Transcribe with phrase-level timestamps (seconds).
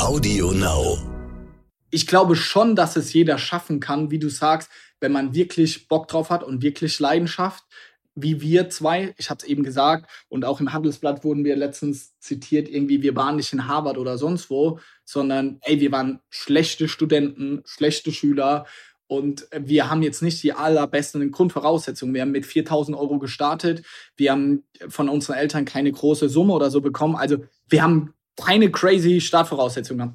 [0.00, 0.96] Audio Now.
[1.90, 4.70] Ich glaube schon, dass es jeder schaffen kann, wie du sagst,
[5.00, 7.64] wenn man wirklich Bock drauf hat und wirklich Leidenschaft,
[8.14, 12.18] wie wir zwei, ich habe es eben gesagt, und auch im Handelsblatt wurden wir letztens
[12.20, 16.88] zitiert, irgendwie, wir waren nicht in Harvard oder sonst wo, sondern ey, wir waren schlechte
[16.88, 18.66] Studenten, schlechte Schüler
[19.08, 22.14] und wir haben jetzt nicht die allerbesten Grundvoraussetzungen.
[22.14, 23.82] Wir haben mit 4000 Euro gestartet.
[24.16, 27.16] Wir haben von unseren Eltern keine große Summe oder so bekommen.
[27.16, 27.38] Also
[27.68, 28.12] wir haben
[28.44, 30.14] keine crazy Startvoraussetzungen.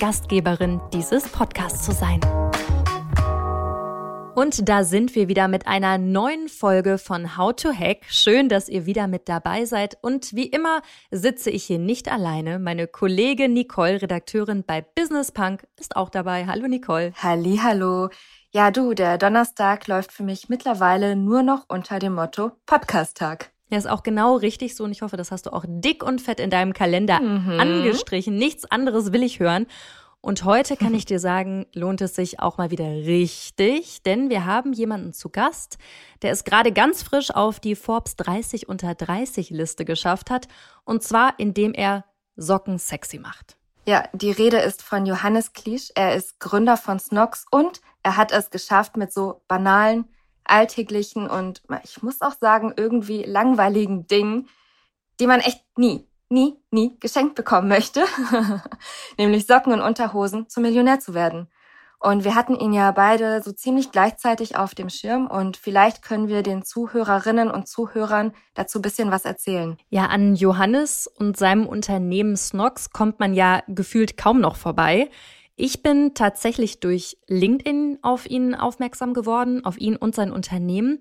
[0.00, 2.20] Gastgeberin dieses Podcasts zu sein.
[4.34, 8.06] Und da sind wir wieder mit einer neuen Folge von How to Hack.
[8.08, 9.98] Schön, dass ihr wieder mit dabei seid.
[10.00, 10.80] Und wie immer
[11.10, 12.58] sitze ich hier nicht alleine.
[12.58, 16.46] Meine Kollegin Nicole, Redakteurin bei Business Punk, ist auch dabei.
[16.46, 17.12] Hallo Nicole.
[17.22, 18.08] Halli, hallo.
[18.52, 23.52] Ja, du, der Donnerstag läuft für mich mittlerweile nur noch unter dem Motto Podcast-Tag.
[23.70, 26.20] Ja, ist auch genau richtig so und ich hoffe, das hast du auch dick und
[26.20, 27.60] fett in deinem Kalender mhm.
[27.60, 28.36] angestrichen.
[28.36, 29.66] Nichts anderes will ich hören.
[30.20, 34.44] Und heute kann ich dir sagen, lohnt es sich auch mal wieder richtig, denn wir
[34.44, 35.78] haben jemanden zu Gast,
[36.22, 40.48] der es gerade ganz frisch auf die Forbes 30 unter 30 Liste geschafft hat.
[40.84, 42.04] Und zwar, indem er
[42.36, 43.56] Socken sexy macht.
[43.86, 45.90] Ja, die Rede ist von Johannes Klisch.
[45.94, 50.04] Er ist Gründer von Snox und er hat es geschafft, mit so banalen
[50.44, 54.48] alltäglichen und ich muss auch sagen, irgendwie langweiligen Dingen,
[55.20, 58.04] die man echt nie, nie, nie geschenkt bekommen möchte,
[59.18, 61.48] nämlich Socken und Unterhosen, zum Millionär zu werden.
[62.02, 66.28] Und wir hatten ihn ja beide so ziemlich gleichzeitig auf dem Schirm und vielleicht können
[66.28, 69.76] wir den Zuhörerinnen und Zuhörern dazu bisschen was erzählen.
[69.90, 75.10] Ja, an Johannes und seinem Unternehmen Snox kommt man ja gefühlt kaum noch vorbei.
[75.56, 81.00] Ich bin tatsächlich durch LinkedIn auf ihn aufmerksam geworden, auf ihn und sein Unternehmen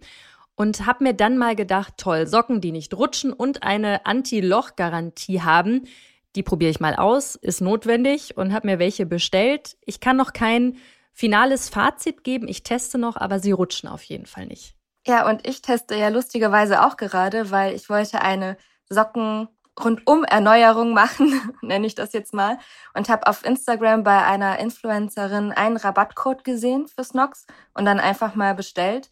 [0.59, 5.87] und habe mir dann mal gedacht, toll, Socken, die nicht rutschen und eine Anti-Loch-Garantie haben,
[6.35, 9.77] die probiere ich mal aus, ist notwendig und habe mir welche bestellt.
[9.85, 10.75] Ich kann noch kein
[11.13, 14.75] finales Fazit geben, ich teste noch, aber sie rutschen auf jeden Fall nicht.
[15.07, 18.57] Ja, und ich teste ja lustigerweise auch gerade, weil ich wollte eine
[18.89, 19.47] Socken
[19.81, 22.57] rundum Erneuerung machen, nenne ich das jetzt mal,
[22.93, 28.35] und habe auf Instagram bei einer Influencerin einen Rabattcode gesehen für Snox und dann einfach
[28.35, 29.09] mal bestellt.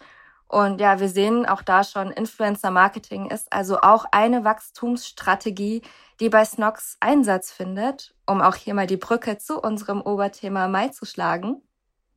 [0.48, 5.82] Und ja, wir sehen auch da schon, Influencer Marketing ist also auch eine Wachstumsstrategie,
[6.20, 10.88] die bei Snox Einsatz findet, um auch hier mal die Brücke zu unserem Oberthema Mai
[10.90, 11.62] zu schlagen.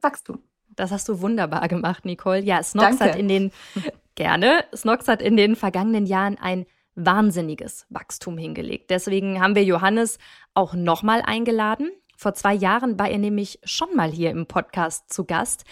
[0.00, 0.42] Wachstum.
[0.76, 2.41] Das hast du wunderbar gemacht, Nicole.
[2.41, 3.04] Ja, Snox Danke.
[3.04, 3.52] hat in den
[4.14, 4.64] gerne.
[4.74, 8.91] Snox hat in den vergangenen Jahren ein wahnsinniges Wachstum hingelegt.
[8.91, 10.18] Deswegen haben wir Johannes
[10.54, 11.91] auch nochmal eingeladen.
[12.16, 15.64] Vor zwei Jahren war er nämlich schon mal hier im Podcast zu Gast.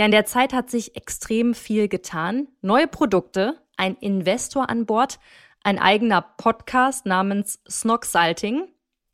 [0.00, 2.48] Ja, in der Zeit hat sich extrem viel getan.
[2.62, 5.18] Neue Produkte, ein Investor an Bord,
[5.62, 8.66] ein eigener Podcast namens Snoxalting,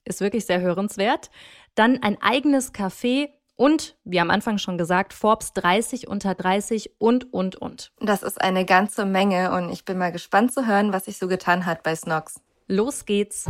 [0.04, 1.32] ist wirklich sehr hörenswert.
[1.75, 7.32] Dann ein eigenes Café und, wie am Anfang schon gesagt, Forbes 30 unter 30 und,
[7.34, 7.91] und, und.
[7.98, 11.26] Das ist eine ganze Menge und ich bin mal gespannt zu hören, was sich so
[11.26, 12.41] getan hat bei Snox.
[12.69, 13.46] Los geht's.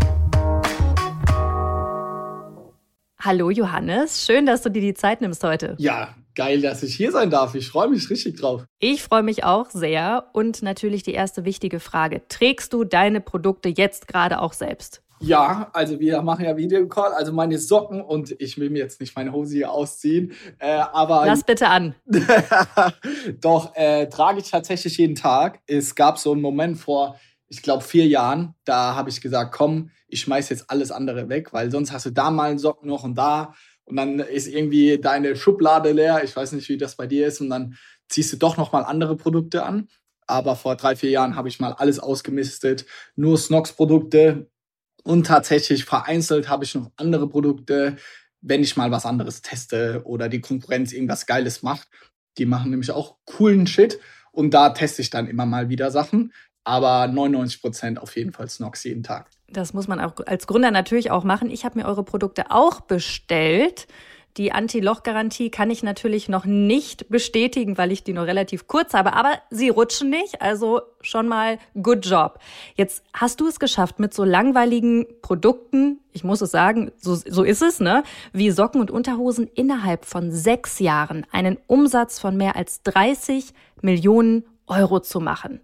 [3.20, 5.74] Hallo Johannes, schön, dass du dir die Zeit nimmst heute.
[5.78, 7.54] Ja, geil, dass ich hier sein darf.
[7.54, 8.64] Ich freue mich richtig drauf.
[8.78, 10.28] Ich freue mich auch sehr.
[10.32, 12.22] Und natürlich die erste wichtige Frage.
[12.28, 15.02] Trägst du deine Produkte jetzt gerade auch selbst?
[15.20, 19.16] Ja, also wir machen ja Videocall, also meine Socken und ich will mir jetzt nicht
[19.16, 21.24] meine Hose hier ausziehen, äh, aber...
[21.24, 21.94] Lass bitte an.
[23.40, 25.60] Doch, äh, trage ich tatsächlich jeden Tag.
[25.66, 29.90] Es gab so einen Moment vor, ich glaube, vier Jahren, da habe ich gesagt, komm,
[30.08, 33.04] ich schmeiß jetzt alles andere weg, weil sonst hast du da mal einen Socken noch
[33.04, 33.54] und da
[33.86, 36.22] und dann ist irgendwie deine Schublade leer.
[36.22, 37.76] Ich weiß nicht, wie das bei dir ist und dann
[38.08, 39.88] ziehst du doch noch mal andere Produkte an.
[40.28, 42.84] Aber vor drei, vier Jahren habe ich mal alles ausgemistet.
[43.14, 44.48] Nur Snox-Produkte,
[45.06, 47.96] und tatsächlich vereinzelt habe ich noch andere Produkte,
[48.40, 51.88] wenn ich mal was anderes teste oder die Konkurrenz irgendwas Geiles macht.
[52.38, 54.00] Die machen nämlich auch coolen Shit.
[54.32, 56.32] Und da teste ich dann immer mal wieder Sachen.
[56.66, 59.30] Aber 99 Prozent auf jeden Fall Snox jeden Tag.
[59.48, 61.48] Das muss man auch als Gründer natürlich auch machen.
[61.48, 63.86] Ich habe mir eure Produkte auch bestellt.
[64.36, 69.12] Die Anti-Loch-Garantie kann ich natürlich noch nicht bestätigen, weil ich die nur relativ kurz habe,
[69.12, 72.40] aber sie rutschen nicht, also schon mal good job.
[72.74, 77.44] Jetzt hast du es geschafft, mit so langweiligen Produkten, ich muss es sagen, so, so
[77.44, 78.02] ist es, ne,
[78.32, 84.44] wie Socken und Unterhosen innerhalb von sechs Jahren einen Umsatz von mehr als 30 Millionen
[84.66, 85.60] Euro zu machen.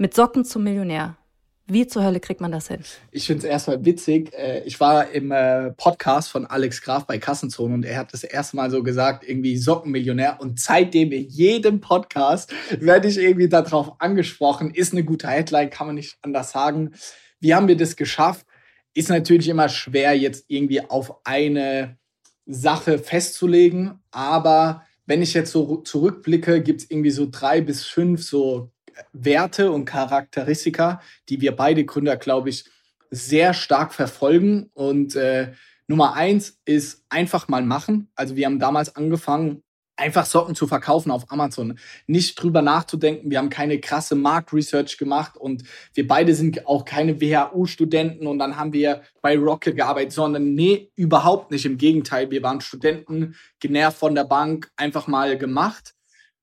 [0.00, 1.18] Mit Socken zum Millionär.
[1.66, 2.80] Wie zur Hölle kriegt man das hin?
[3.10, 4.32] Ich finde es erstmal witzig.
[4.32, 8.24] Äh, ich war im äh, Podcast von Alex Graf bei Kassenzone und er hat das
[8.24, 10.40] erste Mal so gesagt, irgendwie Sockenmillionär.
[10.40, 14.70] Und seitdem in jedem Podcast werde ich irgendwie darauf angesprochen.
[14.70, 16.92] Ist eine gute Headline, kann man nicht anders sagen.
[17.38, 18.46] Wie haben wir das geschafft?
[18.94, 21.98] Ist natürlich immer schwer, jetzt irgendwie auf eine
[22.46, 24.00] Sache festzulegen.
[24.12, 28.72] Aber wenn ich jetzt so zurückblicke, gibt es irgendwie so drei bis fünf so
[29.12, 32.64] Werte und Charakteristika, die wir beide Gründer, glaube ich,
[33.10, 34.70] sehr stark verfolgen.
[34.74, 35.52] Und äh,
[35.86, 38.10] Nummer eins ist einfach mal machen.
[38.14, 39.62] Also wir haben damals angefangen,
[40.00, 41.78] einfach Socken zu verkaufen auf Amazon.
[42.06, 43.30] Nicht drüber nachzudenken.
[43.30, 45.64] Wir haben keine krasse Marktresearch gemacht und
[45.94, 50.90] wir beide sind auch keine WHU-Studenten und dann haben wir bei Rocket gearbeitet, sondern nee,
[50.96, 51.66] überhaupt nicht.
[51.66, 55.94] Im Gegenteil, wir waren Studenten, genervt von der Bank, einfach mal gemacht.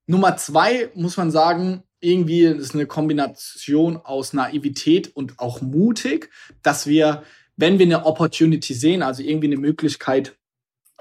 [0.05, 6.29] Nummer zwei muss man sagen, irgendwie ist eine Kombination aus Naivität und auch mutig,
[6.63, 7.23] dass wir,
[7.55, 10.37] wenn wir eine Opportunity sehen, also irgendwie eine Möglichkeit,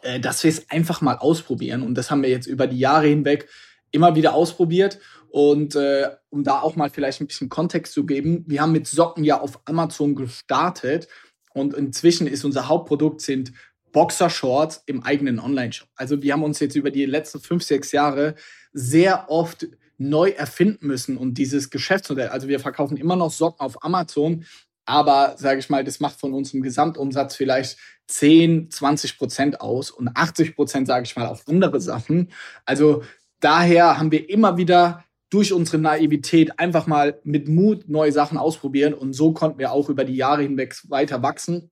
[0.03, 1.83] äh, dass wir es einfach mal ausprobieren.
[1.83, 3.49] Und das haben wir jetzt über die Jahre hinweg
[3.91, 4.99] immer wieder ausprobiert.
[5.29, 8.87] Und äh, um da auch mal vielleicht ein bisschen Kontext zu geben, wir haben mit
[8.87, 11.09] Socken ja auf Amazon gestartet
[11.53, 13.53] und inzwischen ist unser Hauptprodukt sind
[13.93, 15.89] Boxershorts im eigenen Online-Shop.
[15.97, 18.35] Also wir haben uns jetzt über die letzten fünf, sechs Jahre
[18.73, 19.67] sehr oft
[19.99, 22.29] neu erfinden müssen und dieses Geschäftsmodell.
[22.29, 24.45] Also wir verkaufen immer noch Socken auf Amazon,
[24.85, 27.79] aber sage ich mal, das macht von unserem Gesamtumsatz vielleicht
[28.09, 32.31] 10, 20 Prozent aus und 80 Prozent, sage ich mal, auf andere Sachen.
[32.65, 33.03] Also
[33.41, 38.95] daher haben wir immer wieder durch unsere Naivität einfach mal mit Mut neue Sachen ausprobieren
[38.95, 41.71] und so konnten wir auch über die Jahre hinweg weiter wachsen.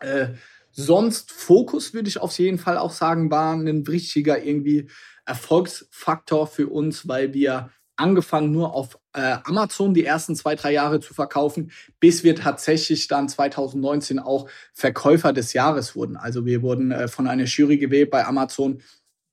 [0.00, 0.34] Äh,
[0.72, 4.90] sonst Fokus würde ich auf jeden Fall auch sagen, war ein richtiger irgendwie
[5.24, 11.00] Erfolgsfaktor für uns, weil wir angefangen nur auf äh, Amazon die ersten zwei, drei Jahre
[11.00, 11.70] zu verkaufen,
[12.00, 16.16] bis wir tatsächlich dann 2019 auch Verkäufer des Jahres wurden.
[16.16, 18.82] Also wir wurden äh, von einer Jury gewählt bei Amazon,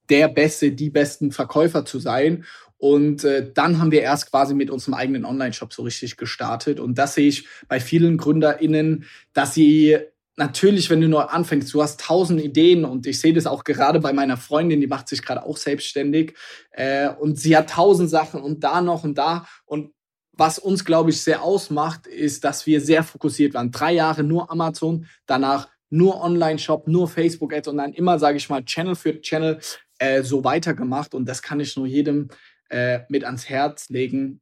[0.09, 2.45] der beste, die besten Verkäufer zu sein.
[2.77, 6.80] Und äh, dann haben wir erst quasi mit unserem eigenen Online-Shop so richtig gestartet.
[6.80, 10.00] Und das sehe ich bei vielen GründerInnen, dass sie
[10.39, 14.00] natürlich, wenn du nur anfängst, du hast tausend Ideen und ich sehe das auch gerade
[14.00, 16.36] bei meiner Freundin, die macht sich gerade auch selbstständig
[16.71, 19.91] äh, und sie hat tausend Sachen und da noch und da und
[20.31, 23.71] was uns, glaube ich, sehr ausmacht, ist, dass wir sehr fokussiert waren.
[23.71, 28.63] Drei Jahre nur Amazon, danach nur Online-Shop, nur Facebook-Ads und dann immer, sage ich mal,
[28.63, 29.59] Channel für Channel
[29.97, 31.13] äh, so weitergemacht.
[31.13, 32.30] Und das kann ich nur jedem
[32.69, 34.39] äh, mit ans Herz legen,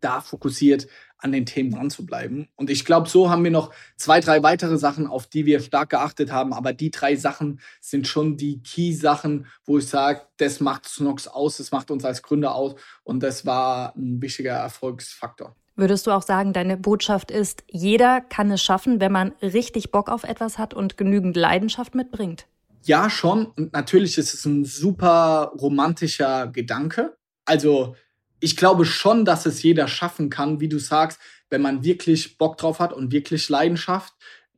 [0.00, 0.86] da fokussiert
[1.18, 2.48] an den Themen dran zu bleiben.
[2.56, 5.90] Und ich glaube, so haben wir noch zwei, drei weitere Sachen, auf die wir stark
[5.90, 6.52] geachtet haben.
[6.52, 11.56] Aber die drei Sachen sind schon die Key-Sachen, wo ich sage, das macht Snox aus,
[11.56, 12.74] das macht uns als Gründer aus.
[13.04, 15.56] Und das war ein wichtiger Erfolgsfaktor.
[15.74, 20.08] Würdest du auch sagen, deine Botschaft ist, jeder kann es schaffen, wenn man richtig Bock
[20.08, 22.46] auf etwas hat und genügend Leidenschaft mitbringt?
[22.84, 23.46] Ja, schon.
[23.46, 27.16] Und natürlich ist es ein super romantischer Gedanke.
[27.44, 27.94] Also
[28.40, 32.56] ich glaube schon, dass es jeder schaffen kann, wie du sagst, wenn man wirklich Bock
[32.58, 34.14] drauf hat und wirklich Leidenschaft,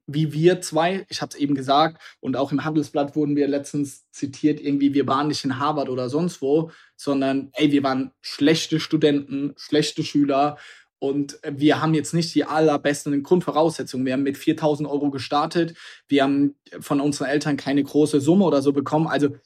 [0.07, 4.11] wie wir zwei, ich habe es eben gesagt, und auch im Handelsblatt wurden wir letztens
[4.11, 8.81] zitiert, irgendwie, wir waren nicht in Harvard oder sonst wo, sondern, ey, wir waren schlechte
[8.81, 10.57] Studenten, schlechte Schüler
[10.99, 14.07] und wir haben jetzt nicht die allerbesten Grundvoraussetzungen.
[14.07, 15.77] Wir haben mit 4000 Euro gestartet,
[16.09, 19.07] wir haben von unseren Eltern keine große Summe oder so bekommen.
[19.07, 19.37] Also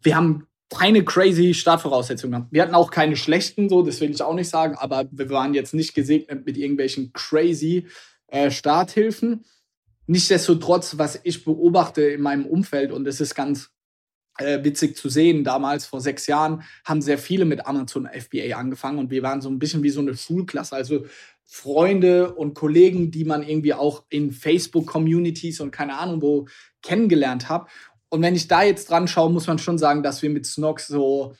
[0.00, 0.46] wir haben
[0.78, 4.76] keine crazy Startvoraussetzungen Wir hatten auch keine schlechten, so, das will ich auch nicht sagen,
[4.76, 7.86] aber wir waren jetzt nicht gesegnet mit irgendwelchen crazy
[8.28, 9.44] äh, Starthilfen.
[10.06, 13.70] Nichtsdestotrotz, was ich beobachte in meinem Umfeld, und es ist ganz
[14.38, 18.98] äh, witzig zu sehen, damals vor sechs Jahren haben sehr viele mit Amazon FBA angefangen
[18.98, 21.04] und wir waren so ein bisschen wie so eine Schulklasse, also
[21.44, 26.46] Freunde und Kollegen, die man irgendwie auch in Facebook-Communities und keine Ahnung wo
[26.82, 27.68] kennengelernt hat.
[28.10, 30.86] Und wenn ich da jetzt dran schaue, muss man schon sagen, dass wir mit Snox
[30.86, 31.34] so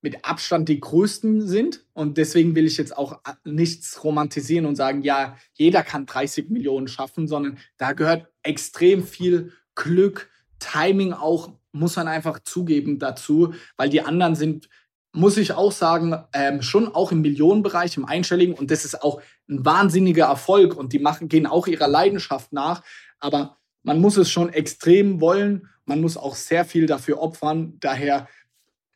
[0.00, 1.84] mit Abstand die größten sind.
[1.92, 6.88] Und deswegen will ich jetzt auch nichts romantisieren und sagen, ja, jeder kann 30 Millionen
[6.88, 13.88] schaffen, sondern da gehört extrem viel Glück, Timing auch, muss man einfach zugeben dazu, weil
[13.88, 14.68] die anderen sind,
[15.12, 18.54] muss ich auch sagen, ähm, schon auch im Millionenbereich, im Einstelligen.
[18.54, 22.82] Und das ist auch ein wahnsinniger Erfolg und die machen, gehen auch ihrer Leidenschaft nach.
[23.20, 27.76] Aber man muss es schon extrem wollen man muss auch sehr viel dafür opfern.
[27.80, 28.28] Daher,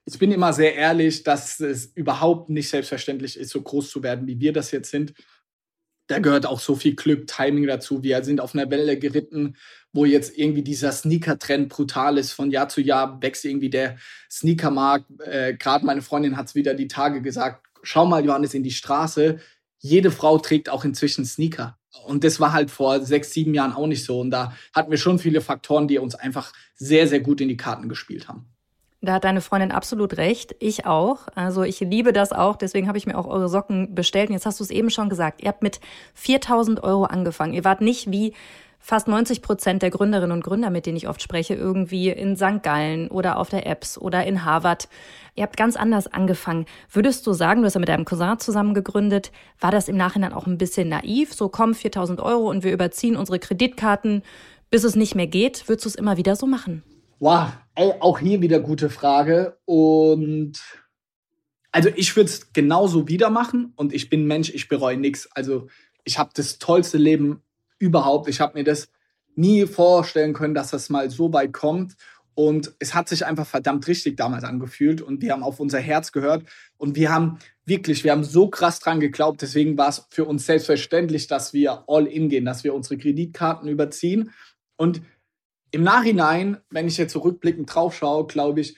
[0.04, 4.26] ich bin immer sehr ehrlich, dass es überhaupt nicht selbstverständlich ist, so groß zu werden,
[4.26, 5.14] wie wir das jetzt sind.
[6.08, 8.02] Da gehört auch so viel Glück, Timing dazu.
[8.02, 9.56] Wir sind auf einer Welle geritten,
[9.92, 12.32] wo jetzt irgendwie dieser Sneaker-Trend brutal ist.
[12.32, 13.96] Von Jahr zu Jahr wächst irgendwie der
[14.30, 15.06] Sneakermarkt.
[15.20, 18.72] Äh, Gerade meine Freundin hat es wieder die Tage gesagt, schau mal, Johannes, in die
[18.72, 19.38] Straße.
[19.78, 21.78] Jede Frau trägt auch inzwischen Sneaker.
[22.06, 24.20] Und das war halt vor sechs, sieben Jahren auch nicht so.
[24.20, 27.56] Und da hatten wir schon viele Faktoren, die uns einfach sehr, sehr gut in die
[27.56, 28.46] Karten gespielt haben.
[29.04, 30.54] Da hat deine Freundin absolut recht.
[30.60, 31.26] Ich auch.
[31.34, 32.56] Also ich liebe das auch.
[32.56, 34.30] Deswegen habe ich mir auch eure Socken bestellt.
[34.30, 35.42] Und jetzt hast du es eben schon gesagt.
[35.42, 35.80] Ihr habt mit
[36.14, 37.52] 4000 Euro angefangen.
[37.52, 38.32] Ihr wart nicht wie
[38.82, 42.62] fast 90 Prozent der Gründerinnen und Gründer, mit denen ich oft spreche, irgendwie in St.
[42.62, 44.88] Gallen oder auf der Apps oder in Harvard.
[45.36, 46.66] Ihr habt ganz anders angefangen.
[46.90, 50.32] Würdest du sagen, du hast ja mit deinem Cousin zusammen gegründet, war das im Nachhinein
[50.32, 51.32] auch ein bisschen naiv?
[51.32, 54.22] So, komm, 4000 Euro und wir überziehen unsere Kreditkarten,
[54.68, 55.68] bis es nicht mehr geht.
[55.68, 56.82] Würdest du es immer wieder so machen?
[57.20, 59.58] Wow, ey, auch hier wieder gute Frage.
[59.64, 60.60] Und
[61.70, 65.30] also ich würde es genauso wieder machen und ich bin Mensch, ich bereue nichts.
[65.32, 65.68] Also
[66.02, 67.42] ich habe das tollste Leben
[67.82, 68.28] überhaupt.
[68.28, 68.88] Ich habe mir das
[69.34, 71.96] nie vorstellen können, dass das mal so weit kommt.
[72.34, 76.12] Und es hat sich einfach verdammt richtig damals angefühlt und wir haben auf unser Herz
[76.12, 76.44] gehört
[76.78, 79.42] und wir haben wirklich, wir haben so krass dran geglaubt.
[79.42, 83.68] Deswegen war es für uns selbstverständlich, dass wir all in gehen, dass wir unsere Kreditkarten
[83.68, 84.30] überziehen.
[84.76, 85.02] Und
[85.72, 88.76] im Nachhinein, wenn ich jetzt zurückblickend drauf schaue, glaube ich,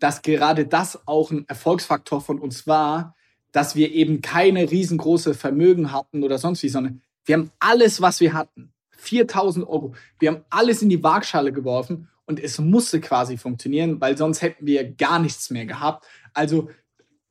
[0.00, 3.14] dass gerade das auch ein Erfolgsfaktor von uns war,
[3.52, 8.20] dass wir eben keine riesengroße Vermögen hatten oder sonst wie, sondern wir haben alles, was
[8.20, 13.36] wir hatten, 4000 Euro, wir haben alles in die Waagschale geworfen und es musste quasi
[13.36, 16.06] funktionieren, weil sonst hätten wir gar nichts mehr gehabt.
[16.32, 16.70] Also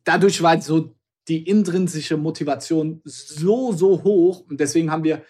[0.03, 0.95] dadurch war so
[1.27, 5.23] die intrinsische Motivation so, so hoch und deswegen haben wir,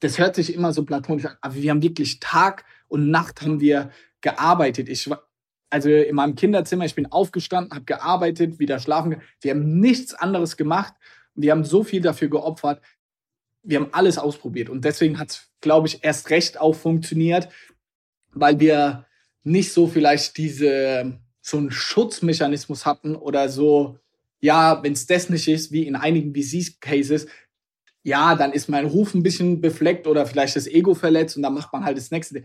[0.00, 3.60] das hört sich immer so platonisch an, aber wir haben wirklich Tag und Nacht haben
[3.60, 4.88] wir gearbeitet.
[4.88, 5.10] Ich
[5.70, 9.16] also in meinem Kinderzimmer, ich bin aufgestanden, habe gearbeitet, wieder schlafen.
[9.40, 10.92] Wir haben nichts anderes gemacht.
[11.34, 12.82] Wir haben so viel dafür geopfert
[13.62, 17.48] wir haben alles ausprobiert und deswegen hat es, glaube ich, erst recht auch funktioniert,
[18.32, 19.06] weil wir
[19.44, 23.98] nicht so vielleicht diese so einen Schutzmechanismus hatten oder so,
[24.40, 27.26] ja, wenn es das nicht ist, wie in einigen VC-Cases,
[28.04, 31.54] ja, dann ist mein Ruf ein bisschen befleckt oder vielleicht das Ego verletzt und dann
[31.54, 32.44] macht man halt das nächste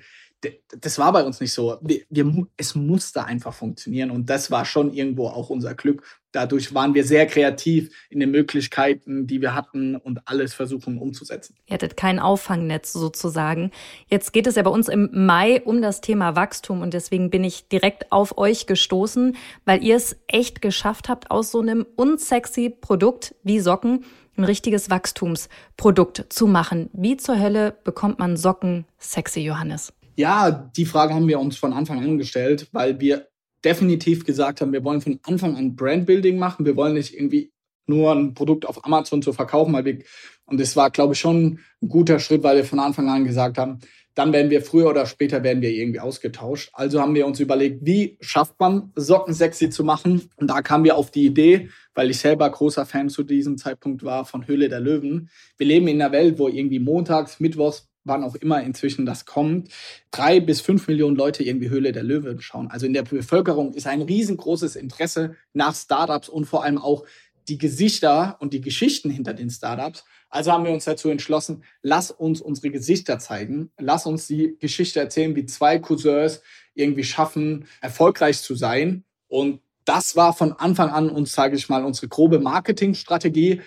[0.82, 1.78] das war bei uns nicht so.
[1.82, 6.04] Wir, wir, es musste einfach funktionieren und das war schon irgendwo auch unser Glück.
[6.32, 11.56] Dadurch waren wir sehr kreativ in den Möglichkeiten, die wir hatten und alles versuchen umzusetzen.
[11.66, 13.72] Ihr hattet kein Auffangnetz sozusagen.
[14.08, 17.44] Jetzt geht es ja bei uns im Mai um das Thema Wachstum und deswegen bin
[17.44, 22.70] ich direkt auf euch gestoßen, weil ihr es echt geschafft habt, aus so einem unsexy
[22.70, 24.06] Produkt wie Socken
[24.38, 26.92] ein richtiges Wachstumsprodukt zu machen.
[26.94, 29.94] Wie zur Hölle bekommt man Socken sexy, Johannes?
[30.18, 33.28] Ja, die Frage haben wir uns von Anfang an gestellt, weil wir
[33.64, 36.66] definitiv gesagt haben, wir wollen von Anfang an Brandbuilding machen.
[36.66, 37.52] Wir wollen nicht irgendwie
[37.86, 40.00] nur ein Produkt auf Amazon zu verkaufen, weil wir,
[40.46, 43.60] und das war, glaube ich, schon ein guter Schritt, weil wir von Anfang an gesagt
[43.60, 43.80] haben,
[44.16, 46.72] dann werden wir früher oder später werden wir irgendwie ausgetauscht.
[46.74, 50.32] Also haben wir uns überlegt, wie schafft man Socken sexy zu machen?
[50.38, 54.04] Und da kamen wir auf die Idee, weil ich selber großer Fan zu diesem Zeitpunkt
[54.04, 55.30] war von Höhle der Löwen.
[55.58, 59.70] Wir leben in einer Welt, wo irgendwie montags, mittwochs, wann auch immer inzwischen das kommt,
[60.12, 62.70] drei bis fünf Millionen Leute irgendwie Höhle der Löwen schauen.
[62.70, 67.06] Also in der Bevölkerung ist ein riesengroßes Interesse nach Startups und vor allem auch
[67.48, 70.04] die Gesichter und die Geschichten hinter den Startups.
[70.30, 75.00] Also haben wir uns dazu entschlossen, lass uns unsere Gesichter zeigen, lass uns die Geschichte
[75.00, 76.42] erzählen, wie zwei Cousins
[76.74, 79.06] irgendwie schaffen, erfolgreich zu sein.
[79.30, 83.62] Und das war von Anfang an uns, sage ich mal, unsere grobe Marketingstrategie,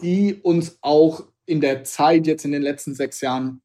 [0.00, 3.60] die uns auch in der Zeit jetzt in den letzten sechs Jahren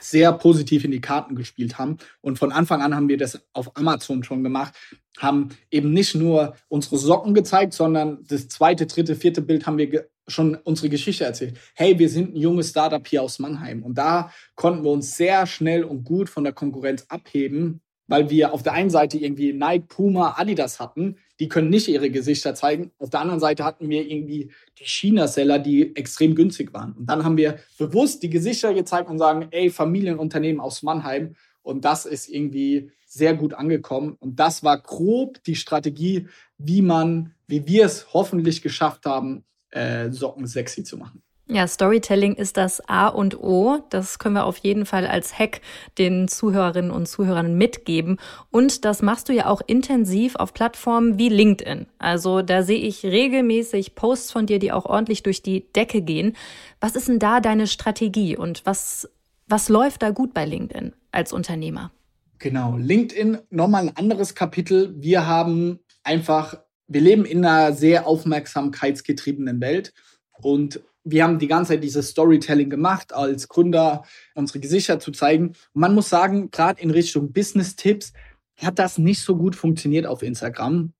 [0.00, 1.98] sehr positiv in die Karten gespielt haben.
[2.20, 4.74] Und von Anfang an haben wir das auf Amazon schon gemacht,
[5.18, 10.08] haben eben nicht nur unsere Socken gezeigt, sondern das zweite, dritte, vierte Bild haben wir
[10.26, 11.58] schon unsere Geschichte erzählt.
[11.74, 13.82] Hey, wir sind ein junges Startup hier aus Mannheim.
[13.82, 18.52] Und da konnten wir uns sehr schnell und gut von der Konkurrenz abheben, weil wir
[18.52, 22.92] auf der einen Seite irgendwie Nike, Puma, Adidas hatten, die können nicht ihre Gesichter zeigen.
[22.98, 26.92] Auf der anderen Seite hatten wir irgendwie die China-Seller, die extrem günstig waren.
[26.92, 31.34] Und dann haben wir bewusst die Gesichter gezeigt und sagen, ey, Familienunternehmen aus Mannheim.
[31.62, 34.16] Und das ist irgendwie sehr gut angekommen.
[34.20, 40.10] Und das war grob die Strategie, wie man, wie wir es hoffentlich geschafft haben, äh,
[40.10, 41.22] Socken sexy zu machen.
[41.46, 43.84] Ja, Storytelling ist das A und O.
[43.90, 45.60] Das können wir auf jeden Fall als Hack
[45.98, 48.18] den Zuhörerinnen und Zuhörern mitgeben.
[48.50, 51.86] Und das machst du ja auch intensiv auf Plattformen wie LinkedIn.
[51.98, 56.34] Also da sehe ich regelmäßig Posts von dir, die auch ordentlich durch die Decke gehen.
[56.80, 59.10] Was ist denn da deine Strategie und was,
[59.46, 61.90] was läuft da gut bei LinkedIn als Unternehmer?
[62.38, 64.94] Genau, LinkedIn nochmal ein anderes Kapitel.
[64.96, 66.56] Wir haben einfach,
[66.88, 69.92] wir leben in einer sehr aufmerksamkeitsgetriebenen Welt
[70.40, 75.48] und wir haben die ganze Zeit dieses Storytelling gemacht, als Gründer unsere Gesichter zu zeigen.
[75.48, 78.12] Und man muss sagen, gerade in Richtung Business-Tipps
[78.60, 80.92] hat das nicht so gut funktioniert auf Instagram.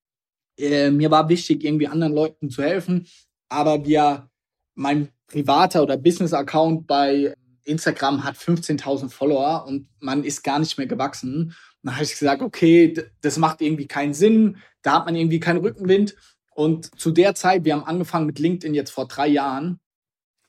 [0.58, 3.06] Äh, mir war wichtig, irgendwie anderen Leuten zu helfen,
[3.48, 4.28] aber wir,
[4.74, 7.34] mein privater oder Business-Account bei
[7.64, 11.44] Instagram hat 15.000 Follower und man ist gar nicht mehr gewachsen.
[11.44, 15.40] Und dann habe ich gesagt, okay, das macht irgendwie keinen Sinn, da hat man irgendwie
[15.40, 16.14] keinen Rückenwind.
[16.54, 19.80] Und zu der Zeit, wir haben angefangen mit LinkedIn jetzt vor drei Jahren,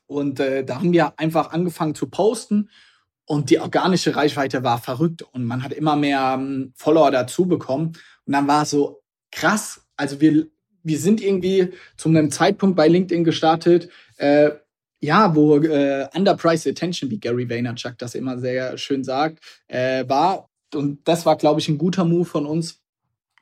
[0.08, 2.70] und äh, da haben wir einfach angefangen zu posten
[3.26, 7.94] und die organische Reichweite war verrückt und man hat immer mehr ähm, Follower dazu bekommen.
[8.26, 9.82] Und dann war es so krass.
[9.98, 10.48] Also wir,
[10.84, 14.52] wir sind irgendwie zu einem Zeitpunkt bei LinkedIn gestartet, äh,
[15.02, 20.50] ja, wo äh, Underpriced Attention, wie Gary Vaynerchuk das immer sehr schön sagt, äh, war.
[20.74, 22.82] Und das war, glaube ich, ein guter Move von uns,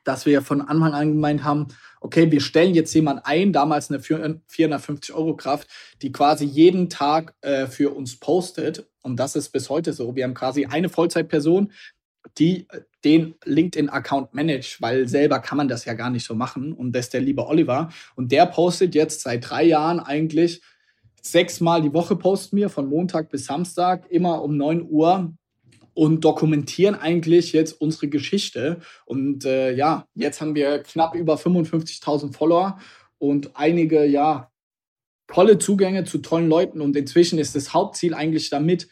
[0.02, 1.68] dass wir von Anfang an gemeint haben,
[2.04, 5.68] okay, wir stellen jetzt jemand ein, damals eine 450 Euro Kraft,
[6.02, 8.86] die quasi jeden Tag äh, für uns postet.
[9.00, 10.14] Und das ist bis heute so.
[10.14, 11.72] Wir haben quasi eine Vollzeitperson,
[12.36, 16.74] die äh, den LinkedIn-Account managt, weil selber kann man das ja gar nicht so machen.
[16.74, 17.88] Und das ist der liebe Oliver.
[18.16, 20.60] Und der postet jetzt seit drei Jahren eigentlich
[21.22, 25.32] sechsmal die Woche posten wir von Montag bis Samstag, immer um 9 Uhr
[25.94, 28.80] und dokumentieren eigentlich jetzt unsere Geschichte.
[29.06, 32.78] Und äh, ja, jetzt haben wir knapp über 55.000 Follower
[33.18, 34.50] und einige, ja,
[35.26, 36.80] tolle Zugänge zu tollen Leuten.
[36.80, 38.88] Und inzwischen ist das Hauptziel eigentlich damit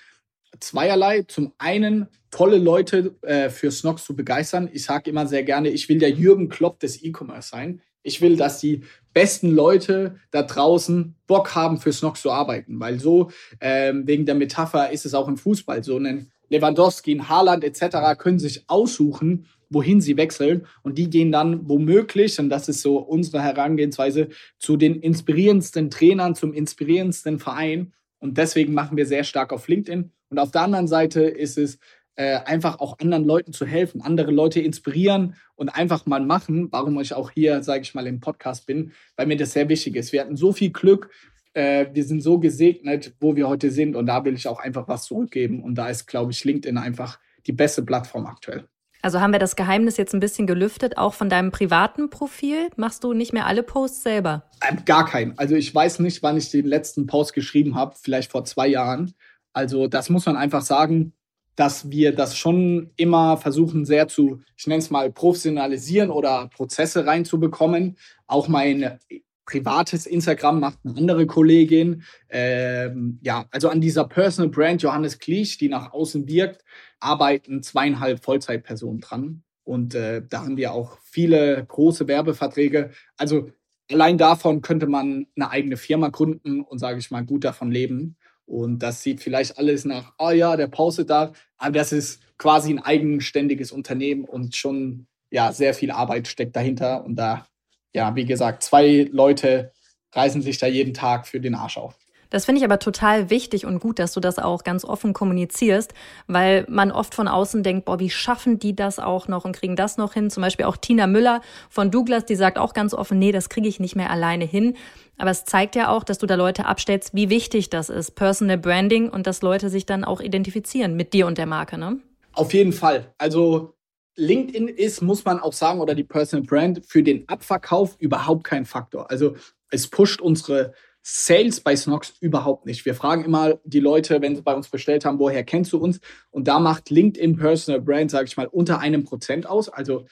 [0.61, 1.23] zweierlei.
[1.23, 4.69] Zum einen tolle Leute äh, für Snox zu begeistern.
[4.73, 7.83] Ich sage immer sehr gerne, ich will der Jürgen Klopp des E-Commerce sein.
[8.03, 8.83] Ich will, dass die
[9.13, 13.31] besten Leute da draußen Bock haben, für Snox zu arbeiten, weil so
[13.61, 15.99] ähm, wegen der Metapher ist es auch im Fußball so.
[15.99, 18.19] Ein Lewandowski, Haaland etc.
[18.19, 22.99] können sich aussuchen, wohin sie wechseln und die gehen dann womöglich, und das ist so
[22.99, 24.29] unsere Herangehensweise,
[24.59, 30.13] zu den inspirierendsten Trainern, zum inspirierendsten Verein und deswegen machen wir sehr stark auf LinkedIn
[30.29, 31.79] und auf der anderen Seite ist es
[32.17, 37.01] äh, einfach auch anderen Leuten zu helfen, andere Leute inspirieren und einfach mal machen, warum
[37.01, 40.13] ich auch hier, sage ich mal, im Podcast bin, weil mir das sehr wichtig ist.
[40.13, 41.09] Wir hatten so viel Glück,
[41.55, 44.89] äh, wir sind so gesegnet, wo wir heute sind und da will ich auch einfach
[44.89, 48.69] was zurückgeben und da ist, glaube ich, LinkedIn einfach die beste Plattform aktuell.
[49.05, 52.69] Also haben wir das Geheimnis jetzt ein bisschen gelüftet, auch von deinem privaten Profil?
[52.77, 54.45] Machst du nicht mehr alle Posts selber?
[54.67, 55.37] Ähm, gar keinen.
[55.39, 59.13] Also ich weiß nicht, wann ich den letzten Post geschrieben habe, vielleicht vor zwei Jahren.
[59.53, 61.15] Also das muss man einfach sagen,
[61.57, 67.05] dass wir das schon immer versuchen, sehr zu, ich nenne es mal, professionalisieren oder Prozesse
[67.05, 67.99] reinzubekommen.
[68.29, 68.99] Auch mein
[69.45, 72.03] privates Instagram macht eine andere Kollegin.
[72.29, 76.65] Ähm, ja, also an dieser Personal Brand Johannes Kliesch, die nach außen wirkt,
[77.01, 79.43] arbeiten zweieinhalb Vollzeitpersonen dran.
[79.65, 82.91] Und äh, da haben wir auch viele große Werbeverträge.
[83.17, 83.51] Also
[83.91, 88.17] allein davon könnte man eine eigene Firma gründen und, sage ich mal, gut davon leben.
[88.45, 92.73] Und das sieht vielleicht alles nach, oh ja, der postet da, aber das ist quasi
[92.73, 97.05] ein eigenständiges Unternehmen und schon ja sehr viel Arbeit steckt dahinter.
[97.05, 97.47] Und da,
[97.93, 99.73] ja, wie gesagt, zwei Leute
[100.13, 101.97] reißen sich da jeden Tag für den Arsch auf.
[102.33, 105.93] Das finde ich aber total wichtig und gut, dass du das auch ganz offen kommunizierst,
[106.29, 109.77] weil man oft von außen denkt, boah, wie schaffen die das auch noch und kriegen
[109.77, 110.31] das noch hin?
[110.31, 113.69] Zum Beispiel auch Tina Müller von Douglas, die sagt auch ganz offen, nee, das kriege
[113.69, 114.77] ich nicht mehr alleine hin.
[115.19, 118.57] Aber es zeigt ja auch, dass du da Leute abstellst, wie wichtig das ist, Personal
[118.57, 121.99] Branding und dass Leute sich dann auch identifizieren mit dir und der Marke, ne?
[122.33, 123.13] Auf jeden Fall.
[123.19, 123.75] Also
[124.17, 128.65] LinkedIn ist, muss man auch sagen, oder die Personal Brand für den Abverkauf überhaupt kein
[128.65, 129.11] Faktor.
[129.11, 129.37] Also
[129.71, 132.85] es pusht unsere Sales bei Snox überhaupt nicht.
[132.85, 136.01] Wir fragen immer die Leute, wenn sie bei uns bestellt haben, woher kennst du uns?
[136.31, 139.69] Und da macht LinkedIn Personal Brand, sage ich mal, unter einem Prozent aus.
[139.69, 140.07] Also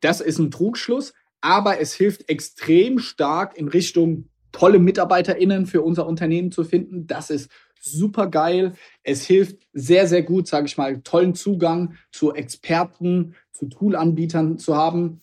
[0.00, 6.06] das ist ein Trugschluss, aber es hilft extrem stark in Richtung tolle MitarbeiterInnen für unser
[6.06, 7.06] Unternehmen zu finden.
[7.06, 7.50] Das ist
[7.84, 8.74] super geil.
[9.02, 14.76] Es hilft sehr, sehr gut, sage ich mal, tollen Zugang zu Experten, zu Toolanbietern zu
[14.76, 15.20] haben.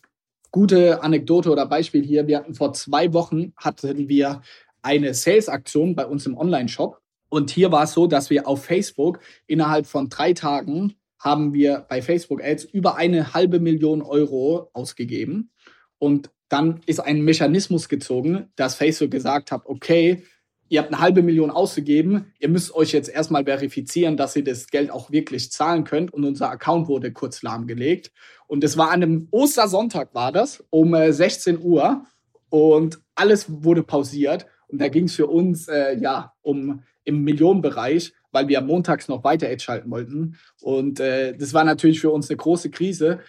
[0.51, 2.27] Gute Anekdote oder Beispiel hier.
[2.27, 4.41] Wir hatten vor zwei Wochen hatten wir
[4.81, 6.99] eine Sales-Aktion bei uns im Online-Shop.
[7.29, 11.85] Und hier war es so, dass wir auf Facebook innerhalb von drei Tagen haben wir
[11.87, 15.51] bei Facebook Ads über eine halbe Million Euro ausgegeben.
[15.99, 20.23] Und dann ist ein Mechanismus gezogen, dass Facebook gesagt hat, okay,
[20.71, 24.67] ihr habt eine halbe Million ausgegeben, ihr müsst euch jetzt erstmal verifizieren, dass ihr das
[24.67, 26.13] Geld auch wirklich zahlen könnt.
[26.13, 28.13] Und unser Account wurde kurz lahmgelegt.
[28.47, 32.05] Und es war an einem Ostersonntag war das, um 16 äh, Uhr.
[32.49, 34.45] Und alles wurde pausiert.
[34.69, 38.13] Und da ging es für uns äh, ja um im Millionenbereich.
[38.31, 40.37] weil wir montags noch weiter Ads schalten wollten.
[40.61, 43.19] Und äh, das war natürlich für uns eine große Krise.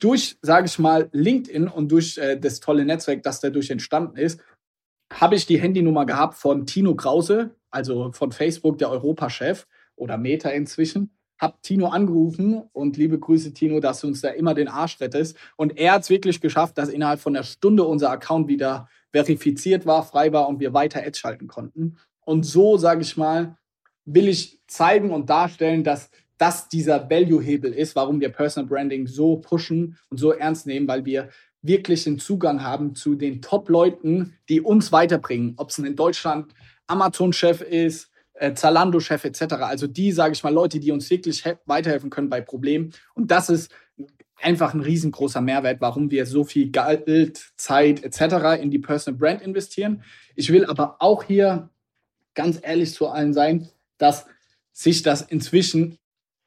[0.00, 4.38] Durch, sage ich mal, LinkedIn und durch äh, das tolle Netzwerk, das dadurch entstanden ist,
[5.12, 10.50] habe ich die Handynummer gehabt von Tino Krause, also von Facebook, der Europachef oder Meta
[10.50, 11.10] inzwischen.
[11.38, 15.36] Hab Tino angerufen und liebe Grüße, Tino, dass du uns da immer den Arsch rettest.
[15.56, 19.86] Und er hat es wirklich geschafft, dass innerhalb von einer Stunde unser Account wieder verifiziert
[19.86, 21.96] war, frei war und wir weiter Ads schalten konnten.
[22.24, 23.56] Und so, sage ich mal,
[24.04, 29.36] will ich zeigen und darstellen, dass das dieser Value-Hebel ist, warum wir Personal Branding so
[29.36, 31.28] pushen und so ernst nehmen, weil wir
[31.62, 35.54] wirklich den Zugang haben zu den Top-Leuten, die uns weiterbringen.
[35.56, 36.54] Ob es in Deutschland
[36.86, 39.54] Amazon-Chef ist, äh, Zalando-Chef etc.
[39.60, 42.92] Also die, sage ich mal, Leute, die uns wirklich weiterhelfen können bei Problemen.
[43.14, 43.70] Und das ist
[44.40, 48.62] einfach ein riesengroßer Mehrwert, warum wir so viel Geld, Zeit etc.
[48.62, 50.02] in die Personal Brand investieren.
[50.34, 51.68] Ich will aber auch hier
[52.34, 53.68] ganz ehrlich zu allen sein,
[53.98, 54.26] dass
[54.72, 55.98] sich das inzwischen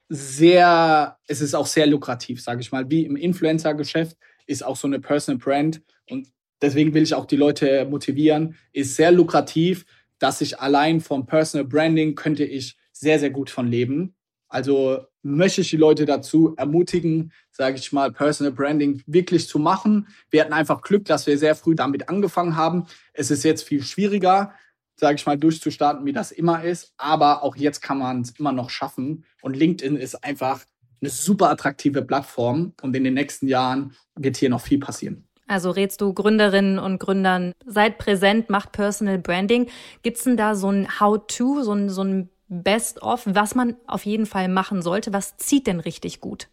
[0.10, 4.88] sehr, es ist auch sehr lukrativ, sage ich mal, wie im Influencer-Geschäft ist auch so
[4.88, 6.28] eine Personal Brand und
[6.62, 9.86] deswegen will ich auch die Leute motivieren, ist sehr lukrativ,
[10.20, 14.16] dass ich allein vom Personal Branding könnte ich sehr, sehr gut von leben.
[14.48, 20.08] Also möchte ich die Leute dazu ermutigen, sage ich mal, Personal Branding wirklich zu machen.
[20.30, 22.86] Wir hatten einfach Glück, dass wir sehr früh damit angefangen haben.
[23.14, 24.54] Es ist jetzt viel schwieriger,
[24.96, 26.94] sage ich mal, durchzustarten, wie das immer ist.
[26.98, 29.26] Aber auch jetzt kann man es immer noch schaffen.
[29.42, 30.64] Und LinkedIn ist einfach
[31.04, 35.26] eine super attraktive Plattform und in den nächsten Jahren wird hier noch viel passieren.
[35.48, 39.70] Also rätst du Gründerinnen und Gründern, seid präsent, macht Personal Branding.
[40.02, 44.06] Gibt es denn da so ein How-to, so ein, so ein Best-of, was man auf
[44.06, 45.12] jeden Fall machen sollte?
[45.12, 46.48] Was zieht denn richtig gut?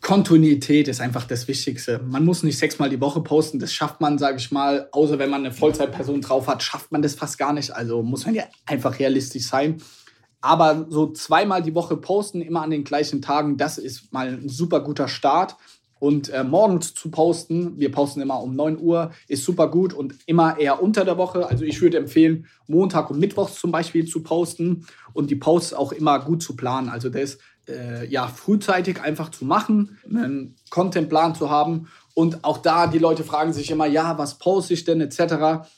[0.00, 2.00] Kontinuität ist einfach das Wichtigste.
[2.00, 3.60] Man muss nicht sechsmal die Woche posten.
[3.60, 7.02] Das schafft man, sage ich mal, außer wenn man eine Vollzeitperson drauf hat, schafft man
[7.02, 7.70] das fast gar nicht.
[7.70, 9.80] Also muss man ja einfach realistisch sein.
[10.42, 14.48] Aber so zweimal die Woche posten, immer an den gleichen Tagen, das ist mal ein
[14.48, 15.56] super guter Start.
[16.00, 20.16] Und äh, morgens zu posten, wir posten immer um 9 Uhr, ist super gut und
[20.26, 21.48] immer eher unter der Woche.
[21.48, 25.92] Also ich würde empfehlen, Montag und Mittwochs zum Beispiel zu posten und die Posts auch
[25.92, 26.88] immer gut zu planen.
[26.88, 31.86] Also das äh, ja frühzeitig einfach zu machen, einen Contentplan zu haben.
[32.14, 35.68] Und auch da, die Leute fragen sich immer, ja, was poste ich denn etc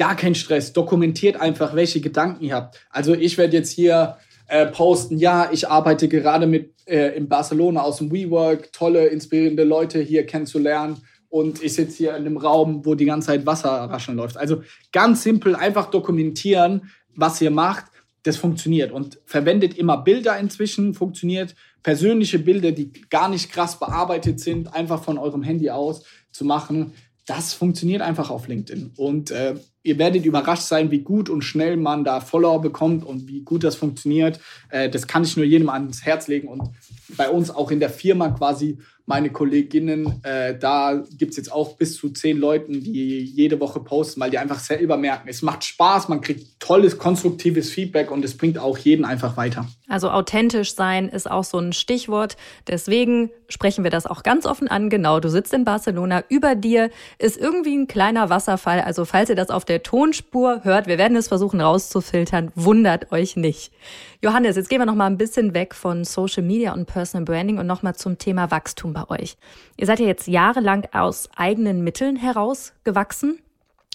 [0.00, 0.72] gar kein Stress.
[0.72, 2.80] Dokumentiert einfach, welche Gedanken ihr habt.
[2.88, 4.16] Also ich werde jetzt hier
[4.48, 9.62] äh, posten, ja, ich arbeite gerade mit äh, in Barcelona aus dem WeWork, tolle, inspirierende
[9.62, 11.02] Leute hier kennenzulernen.
[11.28, 14.38] Und ich sitze hier in einem Raum, wo die ganze Zeit Wasser rascheln läuft.
[14.38, 17.84] Also ganz simpel, einfach dokumentieren, was ihr macht.
[18.22, 18.92] Das funktioniert.
[18.92, 21.54] Und verwendet immer Bilder inzwischen, funktioniert.
[21.82, 26.94] Persönliche Bilder, die gar nicht krass bearbeitet sind, einfach von eurem Handy aus zu machen.
[27.26, 28.94] Das funktioniert einfach auf LinkedIn.
[28.96, 33.28] Und äh, ihr werdet überrascht sein, wie gut und schnell man da Follower bekommt und
[33.28, 34.40] wie gut das funktioniert.
[34.68, 36.48] Äh, das kann ich nur jedem ans Herz legen.
[36.48, 36.70] Und
[37.16, 38.78] bei uns auch in der Firma quasi
[39.10, 43.80] meine Kolleginnen, äh, da gibt es jetzt auch bis zu zehn Leuten, die jede Woche
[43.80, 48.24] posten, weil die einfach selber merken, es macht Spaß, man kriegt tolles, konstruktives Feedback und
[48.24, 49.66] es bringt auch jeden einfach weiter.
[49.88, 52.36] Also authentisch sein ist auch so ein Stichwort.
[52.68, 54.88] Deswegen sprechen wir das auch ganz offen an.
[54.88, 58.80] Genau, du sitzt in Barcelona, über dir ist irgendwie ein kleiner Wasserfall.
[58.80, 63.36] Also falls ihr das auf der Tonspur hört, wir werden es versuchen rauszufiltern, wundert euch
[63.36, 63.72] nicht.
[64.20, 67.58] Johannes, jetzt gehen wir noch mal ein bisschen weg von Social Media und Personal Branding
[67.58, 69.36] und noch mal zum Thema Wachstum bei euch.
[69.76, 73.38] Ihr seid ja jetzt jahrelang aus eigenen Mitteln heraus gewachsen,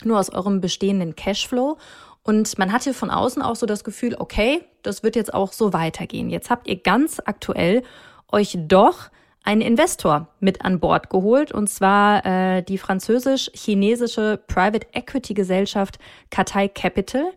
[0.06, 1.78] nur aus eurem bestehenden Cashflow.
[2.24, 5.74] Und man hatte von außen auch so das Gefühl, okay, das wird jetzt auch so
[5.74, 6.30] weitergehen.
[6.30, 7.84] Jetzt habt ihr ganz aktuell
[8.32, 9.10] euch doch
[9.46, 16.00] einen Investor mit an Bord geholt, und zwar äh, die französisch-chinesische Private Equity Gesellschaft
[16.32, 17.32] Katai Capital.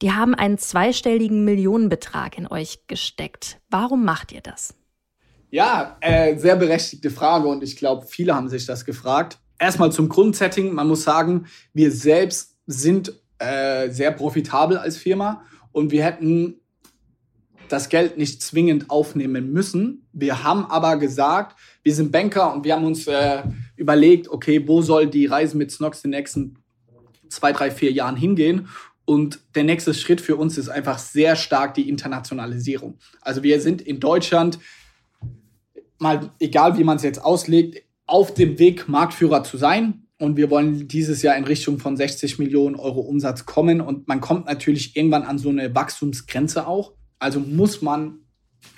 [0.00, 3.60] Die haben einen zweistelligen Millionenbetrag in euch gesteckt.
[3.70, 4.74] Warum macht ihr das?
[5.50, 9.38] Ja, äh, sehr berechtigte Frage und ich glaube, viele haben sich das gefragt.
[9.58, 10.72] Erstmal zum Grundsetting.
[10.72, 16.61] Man muss sagen, wir selbst sind äh, sehr profitabel als Firma und wir hätten
[17.72, 20.06] das Geld nicht zwingend aufnehmen müssen.
[20.12, 23.42] Wir haben aber gesagt, wir sind Banker und wir haben uns äh,
[23.76, 26.58] überlegt, okay, wo soll die Reise mit Snox in den nächsten
[27.28, 28.68] zwei, drei, vier Jahren hingehen?
[29.04, 32.98] Und der nächste Schritt für uns ist einfach sehr stark die Internationalisierung.
[33.20, 34.58] Also wir sind in Deutschland,
[35.98, 40.06] mal egal wie man es jetzt auslegt, auf dem Weg, Marktführer zu sein.
[40.18, 43.80] Und wir wollen dieses Jahr in Richtung von 60 Millionen Euro Umsatz kommen.
[43.80, 46.92] Und man kommt natürlich irgendwann an so eine Wachstumsgrenze auch.
[47.22, 48.18] Also muss man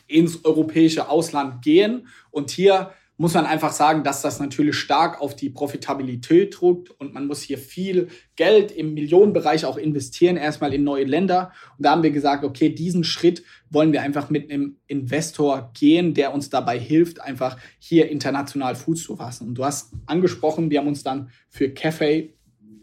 [0.07, 5.37] ins europäische Ausland gehen und hier muss man einfach sagen, dass das natürlich stark auf
[5.37, 10.83] die Profitabilität drückt und man muss hier viel Geld im Millionenbereich auch investieren, erstmal in
[10.83, 11.53] neue Länder.
[11.79, 16.13] Und da haben wir gesagt, okay, diesen Schritt wollen wir einfach mit einem Investor gehen,
[16.13, 19.49] der uns dabei hilft, einfach hier international Fuß zu fassen.
[19.49, 22.31] Und du hast angesprochen, wir haben uns dann für Cafe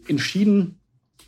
[0.08, 0.80] entschieden.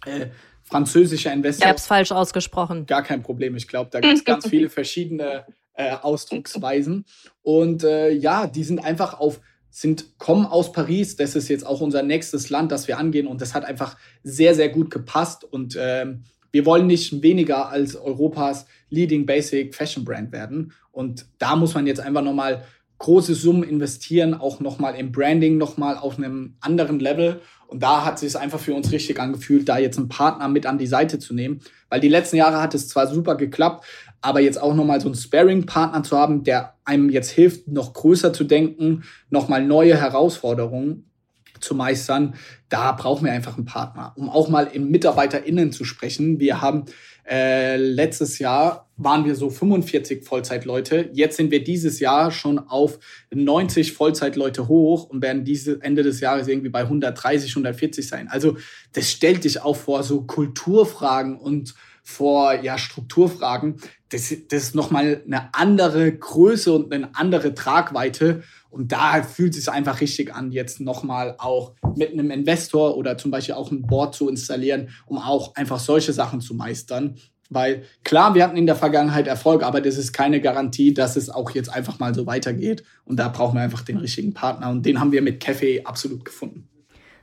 [0.06, 0.28] Äh,
[0.64, 1.64] französischer Investor.
[1.64, 2.86] Ich habe es falsch ausgesprochen.
[2.86, 3.54] Gar kein Problem.
[3.56, 7.04] Ich glaube, da gibt es ganz viele verschiedene äh, Ausdrucksweisen.
[7.42, 11.16] Und äh, ja, die sind einfach auf, sind, kommen aus Paris.
[11.16, 13.26] Das ist jetzt auch unser nächstes Land, das wir angehen.
[13.26, 15.44] Und das hat einfach sehr, sehr gut gepasst.
[15.44, 16.06] Und äh,
[16.50, 20.72] wir wollen nicht weniger als Europas Leading Basic Fashion Brand werden.
[20.92, 22.64] Und da muss man jetzt einfach nochmal
[22.98, 27.40] große Summen investieren, auch nochmal im Branding, nochmal auf einem anderen Level.
[27.74, 30.78] Und da hat es einfach für uns richtig angefühlt, da jetzt einen Partner mit an
[30.78, 31.58] die Seite zu nehmen.
[31.88, 33.84] Weil die letzten Jahre hat es zwar super geklappt,
[34.20, 38.32] aber jetzt auch nochmal so einen Sparing-Partner zu haben, der einem jetzt hilft, noch größer
[38.32, 41.10] zu denken, nochmal neue Herausforderungen
[41.58, 42.34] zu meistern,
[42.68, 46.38] da brauchen wir einfach einen Partner, um auch mal in MitarbeiterInnen zu sprechen.
[46.38, 46.84] Wir haben
[47.28, 51.10] äh, letztes Jahr waren wir so 45 Vollzeitleute.
[51.12, 52.98] Jetzt sind wir dieses Jahr schon auf
[53.32, 58.28] 90 Vollzeitleute hoch und werden diese Ende des Jahres irgendwie bei 130, 140 sein.
[58.28, 58.56] Also
[58.92, 63.76] das stellt dich auch vor so Kulturfragen und vor ja, Strukturfragen,
[64.10, 68.42] das, das ist nochmal eine andere Größe und eine andere Tragweite.
[68.74, 73.16] Und da fühlt es sich einfach richtig an, jetzt nochmal auch mit einem Investor oder
[73.16, 77.16] zum Beispiel auch ein Board zu installieren, um auch einfach solche Sachen zu meistern.
[77.50, 81.30] Weil klar, wir hatten in der Vergangenheit Erfolg, aber das ist keine Garantie, dass es
[81.30, 82.82] auch jetzt einfach mal so weitergeht.
[83.04, 84.70] Und da brauchen wir einfach den richtigen Partner.
[84.70, 86.68] Und den haben wir mit Café absolut gefunden.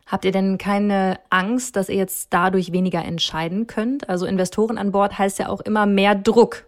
[0.05, 4.09] Habt ihr denn keine Angst, dass ihr jetzt dadurch weniger entscheiden könnt?
[4.09, 6.65] Also Investoren an Bord heißt ja auch immer mehr Druck.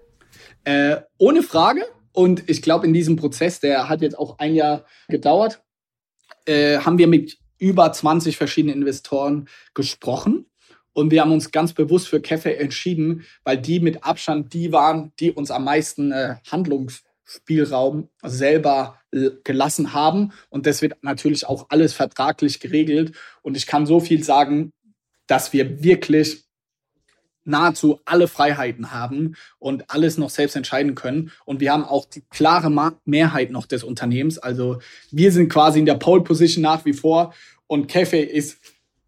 [0.64, 1.84] Äh, ohne Frage.
[2.14, 5.62] Und ich glaube, in diesem Prozess, der hat jetzt auch ein Jahr gedauert,
[6.46, 10.46] äh, haben wir mit über 20 verschiedenen Investoren gesprochen.
[10.94, 15.12] Und wir haben uns ganz bewusst für Cafe entschieden, weil die mit Abstand die waren,
[15.20, 19.00] die uns am meisten äh, Handlungs Spielraum selber
[19.44, 20.34] gelassen haben.
[20.50, 23.16] Und das wird natürlich auch alles vertraglich geregelt.
[23.42, 24.72] Und ich kann so viel sagen,
[25.28, 26.44] dass wir wirklich
[27.46, 31.32] nahezu alle Freiheiten haben und alles noch selbst entscheiden können.
[31.46, 32.72] Und wir haben auch die klare
[33.06, 34.38] Mehrheit noch des Unternehmens.
[34.38, 34.80] Also
[35.12, 37.34] wir sind quasi in der Pole Position nach wie vor.
[37.68, 38.58] Und Cafe ist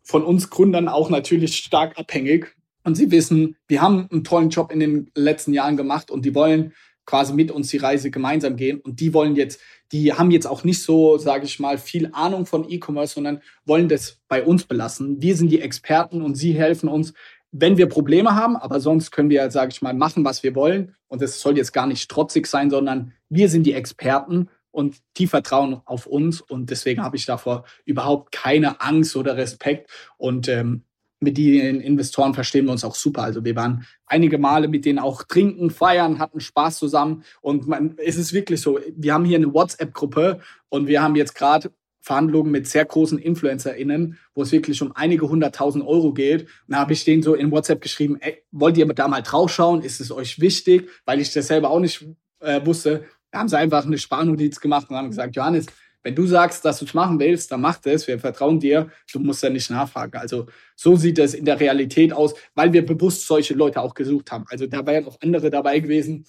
[0.03, 2.55] von uns Gründern auch natürlich stark abhängig.
[2.83, 6.35] Und sie wissen, wir haben einen tollen Job in den letzten Jahren gemacht und die
[6.35, 6.73] wollen
[7.05, 8.79] quasi mit uns die Reise gemeinsam gehen.
[8.79, 9.59] Und die wollen jetzt,
[9.91, 13.89] die haben jetzt auch nicht so, sage ich mal, viel Ahnung von E-Commerce, sondern wollen
[13.89, 15.21] das bei uns belassen.
[15.21, 17.13] Wir sind die Experten und sie helfen uns,
[17.57, 20.93] wenn wir Probleme haben, aber sonst können wir, sage ich mal, machen, was wir wollen.
[21.07, 25.27] Und es soll jetzt gar nicht trotzig sein, sondern wir sind die Experten und die
[25.27, 26.41] vertrauen auf uns.
[26.41, 29.89] Und deswegen habe ich davor überhaupt keine Angst oder Respekt.
[30.17, 30.83] Und ähm,
[31.21, 33.23] mit den Investoren verstehen wir uns auch super.
[33.23, 37.23] Also wir waren einige Male mit denen auch trinken, feiern, hatten Spaß zusammen.
[37.39, 41.35] Und man, es ist wirklich so, wir haben hier eine WhatsApp-Gruppe und wir haben jetzt
[41.35, 41.71] gerade
[42.05, 46.47] Verhandlungen mit sehr großen InfluencerInnen, wo es wirklich um einige hunderttausend Euro geht.
[46.67, 49.81] Da habe ich denen so in WhatsApp geschrieben, ey, wollt ihr da mal draufschauen?
[49.81, 50.87] Ist es euch wichtig?
[51.05, 52.05] Weil ich das selber auch nicht
[52.41, 53.05] äh, wusste.
[53.31, 55.65] Da haben sie einfach eine Sparnotiz gemacht und haben gesagt, Johannes,
[56.03, 58.05] wenn du sagst, dass du es machen willst, dann mach das.
[58.05, 58.91] Wir vertrauen dir.
[59.11, 60.15] Du musst ja nicht nachfragen.
[60.15, 64.31] Also so sieht es in der Realität aus, weil wir bewusst solche Leute auch gesucht
[64.31, 64.45] haben.
[64.49, 66.27] Also da wären auch andere dabei gewesen.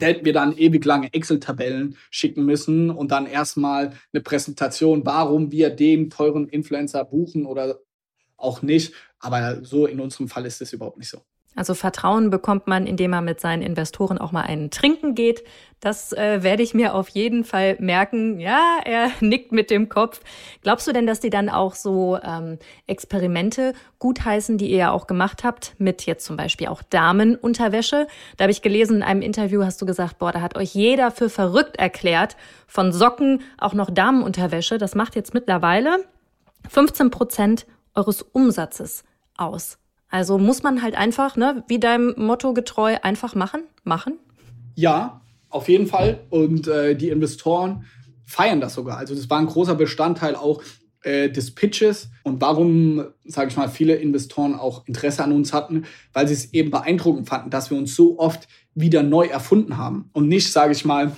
[0.00, 5.52] Da hätten wir dann ewig lange Excel-Tabellen schicken müssen und dann erstmal eine Präsentation, warum
[5.52, 7.78] wir den teuren Influencer buchen oder
[8.36, 8.94] auch nicht.
[9.18, 11.22] Aber so in unserem Fall ist es überhaupt nicht so.
[11.56, 15.42] Also Vertrauen bekommt man, indem man mit seinen Investoren auch mal einen trinken geht.
[15.80, 18.38] Das äh, werde ich mir auf jeden Fall merken.
[18.38, 20.20] Ja, er nickt mit dem Kopf.
[20.62, 25.08] Glaubst du denn, dass die dann auch so ähm, Experimente gutheißen, die ihr ja auch
[25.08, 28.06] gemacht habt, mit jetzt zum Beispiel auch Damenunterwäsche?
[28.36, 31.10] Da habe ich gelesen, in einem Interview hast du gesagt, boah, da hat euch jeder
[31.10, 32.36] für verrückt erklärt.
[32.68, 34.78] Von Socken auch noch Damenunterwäsche.
[34.78, 36.04] Das macht jetzt mittlerweile
[36.68, 39.02] 15 Prozent eures Umsatzes
[39.36, 39.79] aus.
[40.10, 44.18] Also muss man halt einfach, ne, wie deinem Motto getreu, einfach machen, machen?
[44.74, 46.20] Ja, auf jeden Fall.
[46.30, 47.84] Und äh, die Investoren
[48.26, 48.98] feiern das sogar.
[48.98, 50.62] Also das war ein großer Bestandteil auch
[51.02, 55.84] äh, des Pitches und warum, sage ich mal, viele Investoren auch Interesse an uns hatten,
[56.12, 60.10] weil sie es eben beeindruckend fanden, dass wir uns so oft wieder neu erfunden haben
[60.12, 61.12] und nicht, sage ich mal,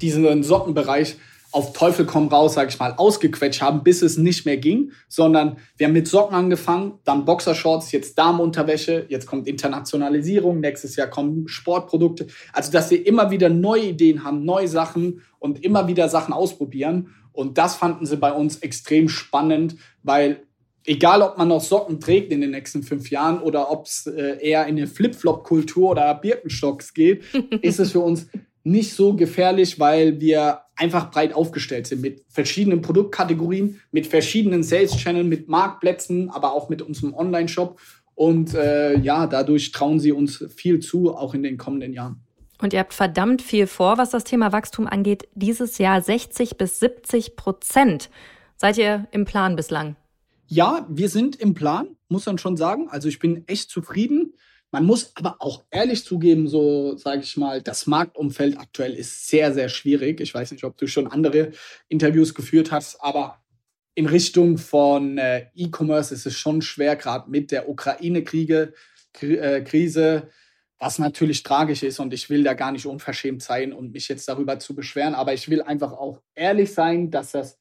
[0.00, 1.16] diesen Sockenbereich
[1.54, 5.58] auf Teufel komm raus, sag ich mal, ausgequetscht haben, bis es nicht mehr ging, sondern
[5.76, 11.46] wir haben mit Socken angefangen, dann Boxershorts, jetzt Damenunterwäsche, jetzt kommt Internationalisierung, nächstes Jahr kommen
[11.46, 12.26] Sportprodukte.
[12.52, 17.14] Also, dass wir immer wieder neue Ideen haben, neue Sachen und immer wieder Sachen ausprobieren.
[17.30, 20.42] Und das fanden sie bei uns extrem spannend, weil
[20.84, 24.38] egal, ob man noch Socken trägt in den nächsten fünf Jahren oder ob es äh,
[24.40, 27.22] eher in eine Flip-Flop-Kultur oder Birkenstocks geht,
[27.62, 28.26] ist es für uns
[28.64, 35.26] nicht so gefährlich, weil wir einfach breit aufgestellt sind mit verschiedenen Produktkategorien, mit verschiedenen Sales-Channels,
[35.26, 37.78] mit Marktplätzen, aber auch mit unserem Online-Shop.
[38.14, 42.20] Und äh, ja, dadurch trauen sie uns viel zu, auch in den kommenden Jahren.
[42.60, 45.28] Und ihr habt verdammt viel vor, was das Thema Wachstum angeht.
[45.34, 48.08] Dieses Jahr 60 bis 70 Prozent.
[48.56, 49.96] Seid ihr im Plan bislang?
[50.46, 52.88] Ja, wir sind im Plan, muss man schon sagen.
[52.88, 54.33] Also ich bin echt zufrieden.
[54.74, 59.54] Man muss aber auch ehrlich zugeben, so sage ich mal, das Marktumfeld aktuell ist sehr,
[59.54, 60.20] sehr schwierig.
[60.20, 61.52] Ich weiß nicht, ob du schon andere
[61.86, 63.40] Interviews geführt hast, aber
[63.94, 68.74] in Richtung von äh, E-Commerce ist es schon schwer, gerade mit der Ukraine-Krise,
[69.20, 70.28] äh, Krise,
[70.80, 74.28] was natürlich tragisch ist und ich will da gar nicht unverschämt sein und mich jetzt
[74.28, 77.60] darüber zu beschweren, aber ich will einfach auch ehrlich sein, dass das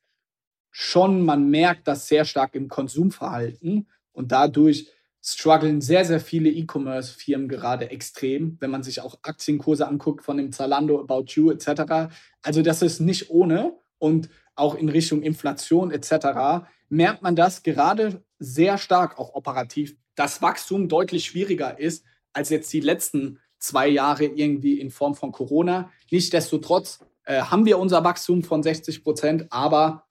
[0.72, 4.90] schon, man merkt das sehr stark im Konsumverhalten und dadurch
[5.24, 10.52] strugglen sehr, sehr viele E-Commerce-Firmen gerade extrem, wenn man sich auch Aktienkurse anguckt von dem
[10.52, 12.14] Zalando, About You etc.
[12.42, 16.68] Also das ist nicht ohne und auch in Richtung Inflation etc.
[16.90, 22.72] merkt man das gerade sehr stark, auch operativ, dass Wachstum deutlich schwieriger ist als jetzt
[22.74, 25.90] die letzten zwei Jahre irgendwie in Form von Corona.
[26.12, 30.06] Nichtsdestotrotz äh, haben wir unser Wachstum von 60 Prozent, aber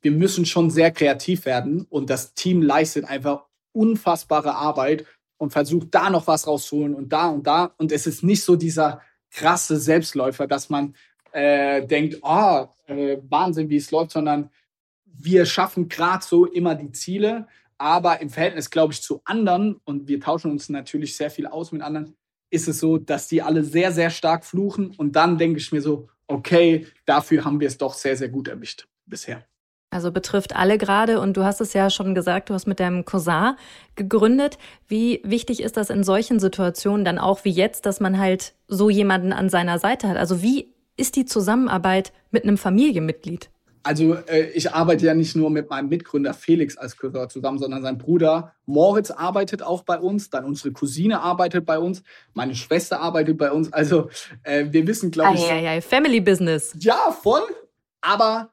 [0.00, 5.04] wir müssen schon sehr kreativ werden und das Team leistet einfach unfassbare Arbeit
[5.38, 7.74] und versucht da noch was rauszuholen und da und da.
[7.78, 9.00] Und es ist nicht so dieser
[9.30, 10.94] krasse Selbstläufer, dass man
[11.32, 14.50] äh, denkt, oh, äh, Wahnsinn, wie es läuft, sondern
[15.04, 20.08] wir schaffen gerade so immer die Ziele, aber im Verhältnis, glaube ich, zu anderen, und
[20.08, 22.16] wir tauschen uns natürlich sehr viel aus mit anderen,
[22.50, 24.94] ist es so, dass die alle sehr, sehr stark fluchen.
[24.96, 28.48] Und dann denke ich mir so, okay, dafür haben wir es doch sehr, sehr gut
[28.48, 29.44] erwischt bisher.
[29.90, 33.06] Also betrifft alle gerade und du hast es ja schon gesagt, du hast mit deinem
[33.06, 33.54] Cousin
[33.96, 34.58] gegründet.
[34.86, 38.90] Wie wichtig ist das in solchen Situationen dann auch wie jetzt, dass man halt so
[38.90, 40.18] jemanden an seiner Seite hat?
[40.18, 43.48] Also wie ist die Zusammenarbeit mit einem Familienmitglied?
[43.82, 47.80] Also äh, ich arbeite ja nicht nur mit meinem Mitgründer Felix als Cousin zusammen, sondern
[47.80, 52.02] sein Bruder Moritz arbeitet auch bei uns, dann unsere Cousine arbeitet bei uns,
[52.34, 53.72] meine Schwester arbeitet bei uns.
[53.72, 54.10] Also
[54.42, 55.48] äh, wir wissen, glaube ich...
[55.48, 56.76] Ja, ja, Family Business.
[56.78, 57.42] Ja, voll.
[58.02, 58.50] Aber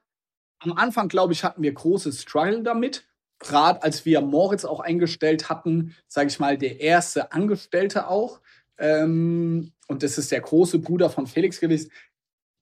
[0.60, 3.06] am Anfang, glaube ich, hatten wir großes Struggle damit.
[3.38, 8.40] Gerade als wir Moritz auch eingestellt hatten, sage ich mal, der erste Angestellte auch.
[8.78, 11.90] Ähm, und das ist der große Bruder von Felix gewesen.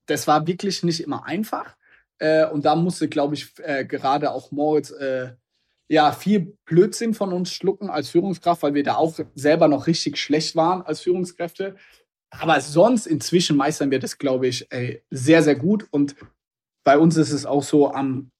[0.07, 1.76] Das war wirklich nicht immer einfach.
[2.18, 5.33] Äh, und da musste, glaube ich, äh, gerade auch Moritz äh,
[5.88, 10.18] ja viel Blödsinn von uns schlucken als Führungskraft, weil wir da auch selber noch richtig
[10.18, 11.76] schlecht waren als Führungskräfte.
[12.30, 14.66] Aber sonst inzwischen meistern wir das, glaube ich,
[15.11, 15.87] sehr, sehr gut.
[15.92, 16.16] Und
[16.85, 18.31] bei uns ist es auch so am,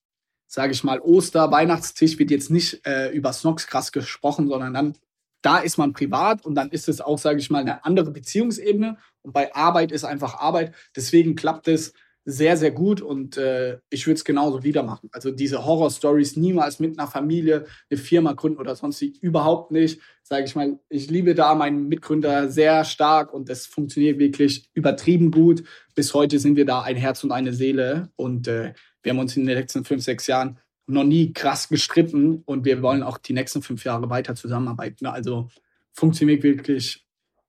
[0.47, 4.99] sage ich mal, Oster, Weihnachtstisch wird jetzt nicht äh, über Snox krass gesprochen, sondern dann,
[5.43, 8.97] da ist man privat und dann ist es auch, sage ich mal, eine andere Beziehungsebene.
[9.23, 10.75] Und bei Arbeit ist einfach Arbeit.
[10.95, 11.93] Deswegen klappt es
[12.25, 15.11] sehr, sehr gut und äh, ich würde es genauso wieder machen.
[15.13, 20.01] Also diese Horror-Stories niemals mit einer Familie eine Firma gründen oder sonst überhaupt nicht.
[20.23, 25.31] Sage ich mal, ich liebe da meinen Mitgründer sehr stark und es funktioniert wirklich übertrieben
[25.31, 25.65] gut.
[25.95, 29.37] Bis heute sind wir da ein Herz und eine Seele und äh, wir haben uns
[29.37, 33.35] in den letzten fünf, sechs Jahren noch nie krass gestritten und wir wollen auch die
[33.35, 35.07] nächsten fünf Jahre weiter zusammenarbeiten.
[35.07, 35.49] Also
[35.93, 37.07] funktioniert wirklich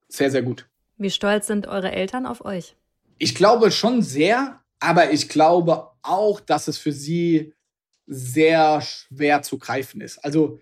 [0.10, 0.68] sehr, sehr gut.
[0.98, 2.76] Wie stolz sind eure Eltern auf euch?
[3.18, 7.54] Ich glaube schon sehr, aber ich glaube auch, dass es für sie
[8.08, 10.24] sehr schwer zu greifen ist.
[10.24, 10.60] Also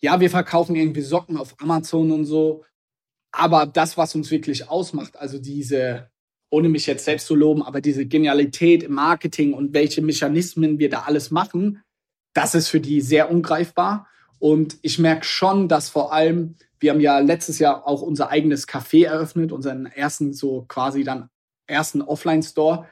[0.00, 2.64] ja, wir verkaufen irgendwie Socken auf Amazon und so,
[3.32, 6.10] aber das, was uns wirklich ausmacht, also diese,
[6.50, 10.90] ohne mich jetzt selbst zu loben, aber diese Genialität im Marketing und welche Mechanismen wir
[10.90, 11.82] da alles machen,
[12.34, 14.06] das ist für die sehr ungreifbar.
[14.38, 18.68] Und ich merke schon, dass vor allem, wir haben ja letztes Jahr auch unser eigenes
[18.68, 21.28] Café eröffnet, unseren ersten so quasi dann
[21.66, 22.86] ersten Offline-Store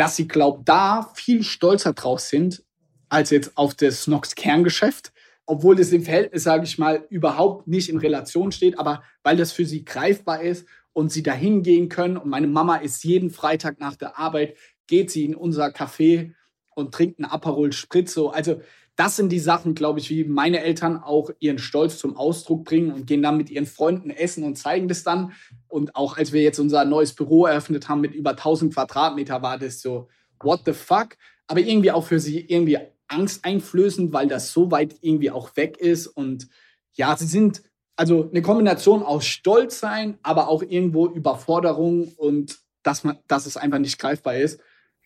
[0.00, 2.64] dass sie, glaube da viel stolzer drauf sind,
[3.10, 5.12] als jetzt auf das Snox Kerngeschäft,
[5.44, 9.52] obwohl das im Verhältnis, sage ich mal, überhaupt nicht in Relation steht, aber weil das
[9.52, 12.16] für sie greifbar ist und sie dahin gehen können.
[12.16, 16.32] Und meine Mama ist jeden Freitag nach der Arbeit, geht sie in unser Café
[16.74, 18.28] und trinkt einen Aperol Spritzo.
[18.28, 18.62] Also
[18.96, 22.92] das sind die Sachen, glaube ich, wie meine Eltern auch ihren Stolz zum Ausdruck bringen
[22.92, 25.32] und gehen dann mit ihren Freunden essen und zeigen das dann.
[25.68, 29.58] Und auch als wir jetzt unser neues Büro eröffnet haben mit über 1000 Quadratmeter, war
[29.58, 30.08] das so,
[30.42, 31.16] what the fuck,
[31.46, 32.78] aber irgendwie auch für sie irgendwie
[33.08, 36.06] angsteinflößend, weil das so weit irgendwie auch weg ist.
[36.06, 36.48] Und
[36.92, 37.62] ja, sie sind
[37.96, 43.56] also eine Kombination aus Stolz sein, aber auch irgendwo Überforderung und dass, man, dass es
[43.56, 44.60] einfach nicht greifbar ist.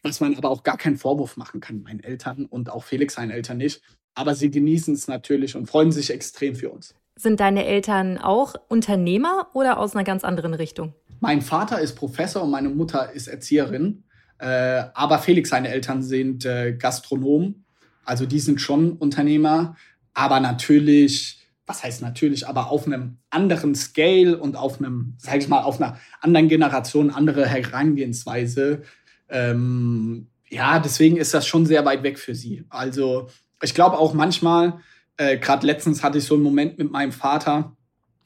[0.04, 3.30] Was man aber auch gar keinen Vorwurf machen kann, meinen Eltern und auch Felix seinen
[3.30, 3.80] Eltern nicht.
[4.14, 6.94] Aber sie genießen es natürlich und freuen sich extrem für uns.
[7.16, 10.92] Sind deine Eltern auch Unternehmer oder aus einer ganz anderen Richtung?
[11.20, 14.04] Mein Vater ist Professor und meine Mutter ist Erzieherin.
[14.38, 17.64] Äh, aber Felix, seine Eltern sind äh, Gastronomen.
[18.04, 19.74] Also die sind schon Unternehmer.
[20.12, 25.48] Aber natürlich, was heißt natürlich, aber auf einem anderen Scale und auf einem, sag ich
[25.48, 28.82] mal, auf einer anderen Generation, andere Herangehensweise.
[29.28, 32.64] Ähm, ja, deswegen ist das schon sehr weit weg für sie.
[32.68, 33.28] Also
[33.62, 34.80] ich glaube auch manchmal,
[35.16, 37.76] äh, gerade letztens hatte ich so einen Moment mit meinem Vater,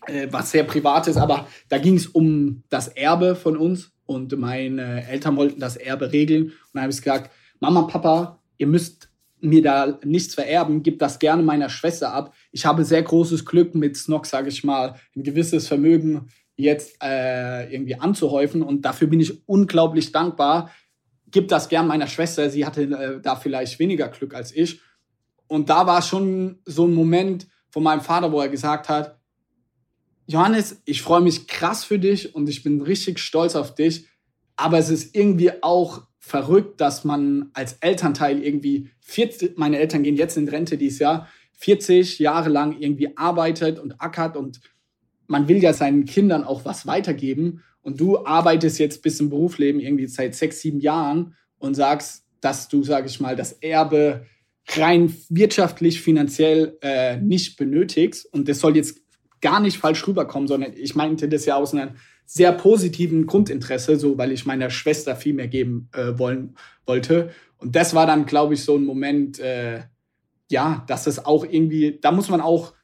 [0.06, 4.36] äh, was sehr privat ist, aber da ging es um das Erbe von uns und
[4.38, 6.44] meine Eltern wollten das Erbe regeln.
[6.44, 7.30] Und dann habe ich gesagt,
[7.60, 12.34] Mama, Papa, ihr müsst mir da nichts vererben, gebt das gerne meiner Schwester ab.
[12.50, 17.72] Ich habe sehr großes Glück mit Snock, sage ich mal, ein gewisses Vermögen jetzt äh,
[17.72, 20.70] irgendwie anzuhäufen und dafür bin ich unglaublich dankbar.
[21.30, 24.80] Gib das gern meiner Schwester, sie hatte äh, da vielleicht weniger Glück als ich.
[25.46, 29.18] Und da war schon so ein Moment von meinem Vater, wo er gesagt hat,
[30.26, 34.06] Johannes, ich freue mich krass für dich und ich bin richtig stolz auf dich.
[34.56, 40.16] Aber es ist irgendwie auch verrückt, dass man als Elternteil irgendwie 40, meine Eltern gehen
[40.16, 44.60] jetzt in Rente dieses Jahr, 40 Jahre lang irgendwie arbeitet und ackert und
[45.26, 47.62] man will ja seinen Kindern auch was weitergeben.
[47.88, 52.68] Und du arbeitest jetzt bis im Berufsleben irgendwie seit sechs, sieben Jahren und sagst, dass
[52.68, 54.26] du, sage ich mal, das Erbe
[54.76, 58.30] rein wirtschaftlich, finanziell äh, nicht benötigst.
[58.30, 59.00] Und das soll jetzt
[59.40, 61.92] gar nicht falsch rüberkommen, sondern ich meinte das ja aus einem
[62.26, 67.30] sehr positiven Grundinteresse, so weil ich meiner Schwester viel mehr geben äh, wollen wollte.
[67.56, 69.80] Und das war dann, glaube ich, so ein Moment, äh,
[70.50, 72.74] ja, dass es auch irgendwie, da muss man auch,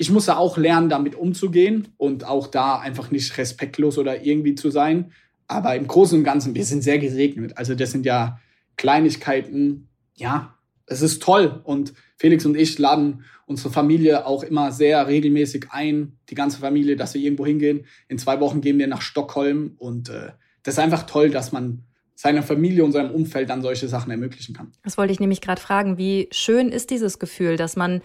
[0.00, 4.54] ich muss ja auch lernen, damit umzugehen und auch da einfach nicht respektlos oder irgendwie
[4.54, 5.12] zu sein.
[5.46, 7.58] Aber im Großen und Ganzen, wir sind sehr gesegnet.
[7.58, 8.40] Also das sind ja
[8.78, 10.54] Kleinigkeiten, ja,
[10.86, 11.60] es ist toll.
[11.64, 16.96] Und Felix und ich laden unsere Familie auch immer sehr regelmäßig ein, die ganze Familie,
[16.96, 17.84] dass wir irgendwo hingehen.
[18.08, 20.30] In zwei Wochen gehen wir nach Stockholm und äh,
[20.62, 21.82] das ist einfach toll, dass man
[22.14, 24.72] seiner Familie und seinem Umfeld dann solche Sachen ermöglichen kann.
[24.82, 25.98] Das wollte ich nämlich gerade fragen.
[25.98, 28.00] Wie schön ist dieses Gefühl, dass man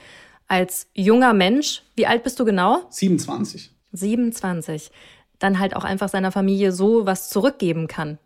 [0.48, 2.86] als junger Mensch, wie alt bist du genau?
[2.90, 3.72] 27.
[3.92, 4.92] 27.
[5.40, 8.20] Dann halt auch einfach seiner Familie so was zurückgeben kann.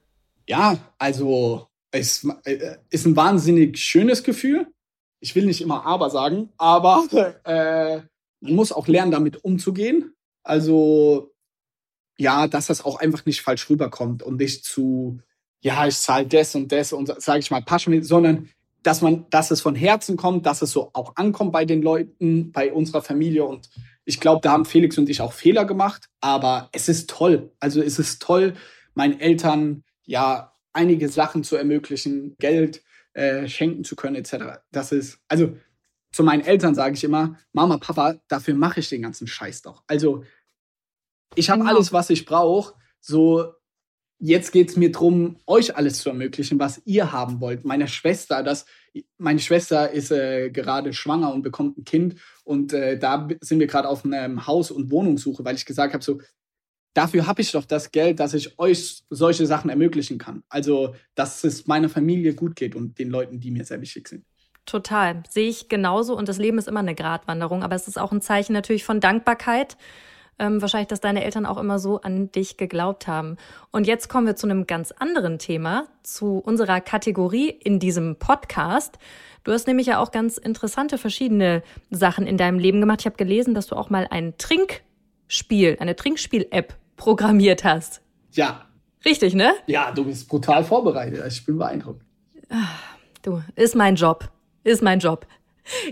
[0.47, 4.67] Ja, also es äh, ist ein wahnsinnig schönes Gefühl.
[5.19, 7.05] Ich will nicht immer aber sagen, aber
[7.43, 8.01] äh,
[8.41, 10.13] man muss auch lernen, damit umzugehen.
[10.43, 11.33] Also
[12.17, 15.19] ja, dass das auch einfach nicht falsch rüberkommt und nicht zu,
[15.61, 18.49] ja, ich zahle das und das und sage ich mal Paschmit, sondern
[18.83, 22.51] dass man, dass es von Herzen kommt, dass es so auch ankommt bei den Leuten,
[22.51, 23.69] bei unserer Familie und
[24.05, 27.51] ich glaube, da haben Felix und ich auch Fehler gemacht, aber es ist toll.
[27.59, 28.55] Also es ist toll,
[28.95, 32.81] meinen Eltern ja einige Sachen zu ermöglichen, Geld
[33.13, 34.61] äh, schenken zu können, etc.
[34.71, 35.55] Das ist, also
[36.11, 39.83] zu meinen Eltern sage ich immer, Mama, Papa, dafür mache ich den ganzen Scheiß doch.
[39.85, 40.23] Also
[41.35, 41.71] ich habe genau.
[41.71, 42.73] alles, was ich brauche.
[42.99, 43.53] So,
[44.19, 47.65] jetzt geht es mir darum, euch alles zu ermöglichen, was ihr haben wollt.
[47.65, 48.65] Meine Schwester, das,
[49.17, 52.15] meine Schwester ist äh, gerade schwanger und bekommt ein Kind.
[52.43, 56.03] Und äh, da sind wir gerade auf einem Haus- und Wohnungssuche, weil ich gesagt habe,
[56.03, 56.19] so,
[56.93, 60.43] dafür habe ich doch das Geld, dass ich euch solche Sachen ermöglichen kann.
[60.49, 64.25] Also, dass es meiner Familie gut geht und den Leuten, die mir sehr wichtig sind.
[64.65, 65.23] Total.
[65.29, 66.15] Sehe ich genauso.
[66.15, 67.63] Und das Leben ist immer eine Gratwanderung.
[67.63, 69.77] Aber es ist auch ein Zeichen natürlich von Dankbarkeit.
[70.39, 73.35] Ähm, wahrscheinlich, dass deine Eltern auch immer so an dich geglaubt haben.
[73.71, 78.97] Und jetzt kommen wir zu einem ganz anderen Thema, zu unserer Kategorie in diesem Podcast.
[79.43, 83.01] Du hast nämlich ja auch ganz interessante verschiedene Sachen in deinem Leben gemacht.
[83.01, 88.01] Ich habe gelesen, dass du auch mal ein Trinkspiel, eine Trinkspiel-App programmiert hast.
[88.31, 88.65] Ja.
[89.05, 89.53] Richtig, ne?
[89.67, 91.21] Ja, du bist brutal vorbereitet.
[91.27, 92.01] Ich bin beeindruckt.
[93.21, 94.29] Du, ist mein Job.
[94.63, 95.25] Ist mein Job.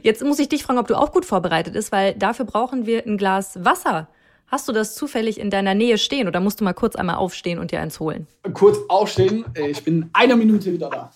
[0.03, 3.05] Jetzt muss ich dich fragen, ob du auch gut vorbereitet bist, weil dafür brauchen wir
[3.05, 4.07] ein Glas Wasser.
[4.47, 7.59] Hast du das zufällig in deiner Nähe stehen oder musst du mal kurz einmal aufstehen
[7.59, 8.27] und dir eins holen?
[8.53, 9.45] Kurz aufstehen.
[9.69, 11.11] Ich bin eine Minute wieder da.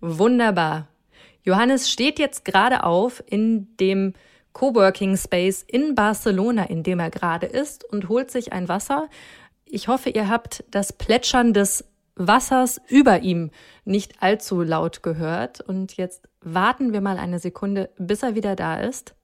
[0.00, 0.86] Wunderbar.
[1.42, 4.14] Johannes steht jetzt gerade auf in dem
[4.52, 9.08] Coworking Space in Barcelona, in dem er gerade ist, und holt sich ein Wasser.
[9.64, 11.84] Ich hoffe, ihr habt das Plätschern des
[12.14, 13.50] Wassers über ihm
[13.84, 15.60] nicht allzu laut gehört.
[15.60, 19.16] Und jetzt warten wir mal eine Sekunde, bis er wieder da ist.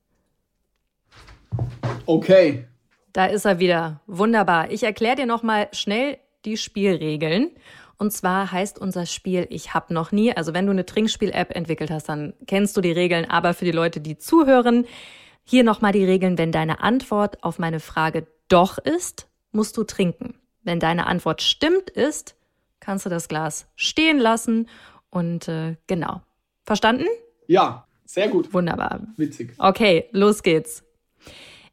[2.06, 2.66] Okay.
[3.12, 4.00] Da ist er wieder.
[4.06, 4.70] Wunderbar.
[4.70, 7.50] Ich erkläre dir noch mal schnell die Spielregeln.
[7.98, 10.34] Und zwar heißt unser Spiel Ich hab noch nie.
[10.34, 13.28] Also wenn du eine Trinkspiel-App entwickelt hast, dann kennst du die Regeln.
[13.28, 14.86] Aber für die Leute, die zuhören,
[15.44, 16.38] hier nochmal die Regeln.
[16.38, 20.34] Wenn deine Antwort auf meine Frage doch ist, musst du trinken.
[20.62, 22.36] Wenn deine Antwort stimmt ist,
[22.78, 24.68] kannst du das Glas stehen lassen.
[25.10, 26.22] Und äh, genau.
[26.64, 27.06] Verstanden?
[27.48, 28.52] Ja, sehr gut.
[28.54, 29.00] Wunderbar.
[29.16, 29.54] Witzig.
[29.58, 30.84] Okay, los geht's.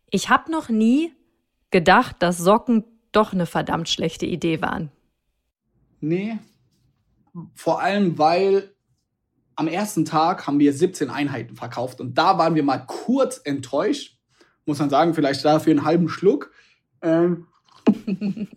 [0.09, 1.11] Ich habe noch nie
[1.71, 4.91] gedacht, dass Socken doch eine verdammt schlechte Idee waren.
[5.99, 6.37] Nee.
[7.53, 8.73] Vor allem, weil
[9.55, 14.17] am ersten Tag haben wir 17 Einheiten verkauft und da waren wir mal kurz enttäuscht.
[14.65, 16.51] Muss man sagen, vielleicht dafür einen halben Schluck.
[17.01, 17.47] Ähm,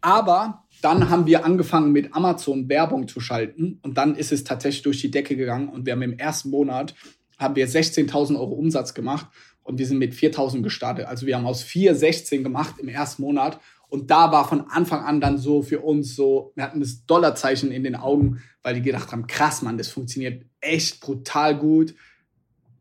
[0.00, 4.82] aber dann haben wir angefangen mit Amazon Werbung zu schalten und dann ist es tatsächlich
[4.82, 6.94] durch die Decke gegangen und wir haben im ersten Monat
[7.38, 9.26] haben wir 16.000 Euro Umsatz gemacht
[9.64, 11.06] und wir sind mit 4.000 gestartet.
[11.06, 13.58] Also wir haben aus 4 16 gemacht im ersten Monat
[13.94, 17.70] und da war von Anfang an dann so für uns so, wir hatten das Dollarzeichen
[17.70, 21.94] in den Augen, weil die gedacht haben, krass, Mann, das funktioniert echt brutal gut.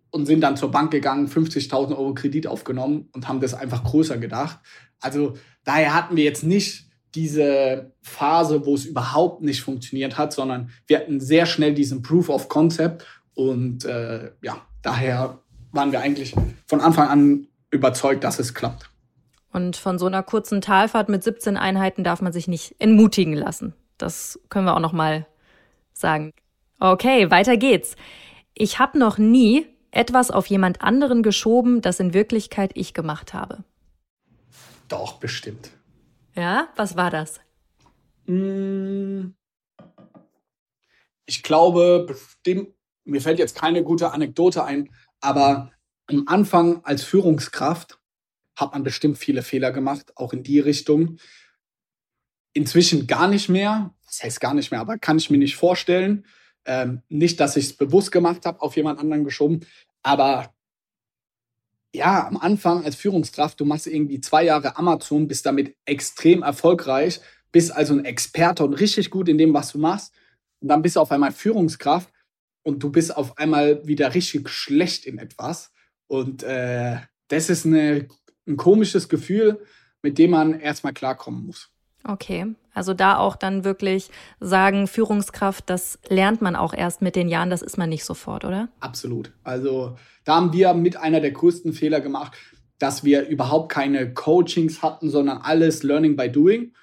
[0.09, 4.17] Und sind dann zur Bank gegangen, 50.000 Euro Kredit aufgenommen und haben das einfach größer
[4.17, 4.59] gedacht.
[4.99, 10.71] Also daher hatten wir jetzt nicht diese Phase, wo es überhaupt nicht funktioniert hat, sondern
[10.87, 13.05] wir hatten sehr schnell diesen Proof of Concept
[13.35, 15.42] und äh, ja, daher
[15.73, 16.33] waren wir eigentlich
[16.65, 18.89] von Anfang an überzeugt, dass es klappt.
[19.51, 23.73] Und von so einer kurzen Talfahrt mit 17 Einheiten darf man sich nicht entmutigen lassen.
[23.97, 25.27] Das können wir auch noch mal
[25.91, 26.33] sagen.
[26.79, 27.95] Okay, weiter geht's.
[28.55, 33.63] Ich habe noch nie etwas auf jemand anderen geschoben, das in Wirklichkeit ich gemacht habe.
[34.87, 35.71] Doch, bestimmt.
[36.35, 37.39] Ja, was war das?
[38.25, 39.35] Hm.
[41.25, 42.69] Ich glaube, bestimmt,
[43.05, 44.89] mir fällt jetzt keine gute Anekdote ein,
[45.23, 45.71] aber
[46.07, 47.99] am Anfang als Führungskraft
[48.55, 51.17] hat man bestimmt viele Fehler gemacht, auch in die Richtung.
[52.53, 53.95] Inzwischen gar nicht mehr.
[54.05, 56.25] Das heißt gar nicht mehr, aber kann ich mir nicht vorstellen.
[56.65, 59.65] Ähm, nicht, dass ich es bewusst gemacht habe, auf jemand anderen geschoben,
[60.01, 60.53] aber
[61.95, 67.21] ja, am Anfang als Führungskraft, du machst irgendwie zwei Jahre Amazon, bist damit extrem erfolgreich,
[67.51, 70.13] bist also ein Experte und richtig gut in dem, was du machst.
[70.59, 72.09] Und dann bist du auf einmal Führungskraft
[72.63, 75.71] und du bist auf einmal wieder richtig schlecht in etwas.
[76.07, 76.97] Und äh,
[77.27, 78.07] das ist eine
[78.47, 79.59] ein komisches Gefühl,
[80.01, 81.69] mit dem man erstmal klarkommen muss.
[82.05, 84.09] Okay, also da auch dann wirklich
[84.41, 88.43] sagen, Führungskraft, das lernt man auch erst mit den Jahren, das ist man nicht sofort,
[88.43, 88.67] oder?
[88.81, 89.31] Absolut.
[89.43, 89.95] Also
[90.25, 92.33] da haben wir mit einer der größten Fehler gemacht,
[92.77, 96.73] dass wir überhaupt keine Coachings hatten, sondern alles Learning by Doing.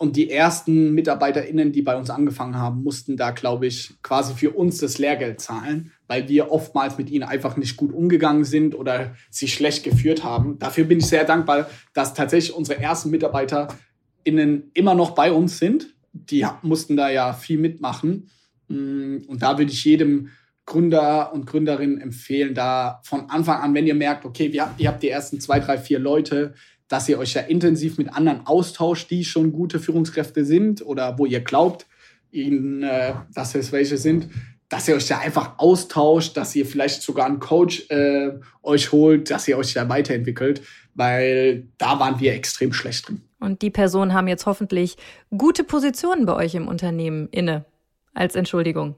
[0.00, 4.50] Und die ersten MitarbeiterInnen, die bei uns angefangen haben, mussten da, glaube ich, quasi für
[4.50, 9.16] uns das Lehrgeld zahlen, weil wir oftmals mit ihnen einfach nicht gut umgegangen sind oder
[9.28, 10.56] sie schlecht geführt haben.
[10.60, 15.88] Dafür bin ich sehr dankbar, dass tatsächlich unsere ersten MitarbeiterInnen immer noch bei uns sind.
[16.12, 18.30] Die mussten da ja viel mitmachen.
[18.68, 20.28] Mm, und da würde ich jedem
[20.64, 25.08] Gründer und Gründerin empfehlen, da von Anfang an, wenn ihr merkt, okay, ihr habt die
[25.08, 26.54] ersten zwei, drei, vier Leute,
[26.88, 31.26] dass ihr euch ja intensiv mit anderen austauscht, die schon gute Führungskräfte sind oder wo
[31.26, 31.86] ihr glaubt,
[32.30, 34.28] ihnen, äh, dass es welche sind,
[34.68, 38.32] dass ihr euch da einfach austauscht, dass ihr vielleicht sogar einen Coach äh,
[38.62, 40.62] euch holt, dass ihr euch da weiterentwickelt,
[40.94, 43.22] weil da waren wir extrem schlecht drin.
[43.40, 44.96] Und die Personen haben jetzt hoffentlich
[45.36, 47.64] gute Positionen bei euch im Unternehmen inne,
[48.12, 48.96] als Entschuldigung.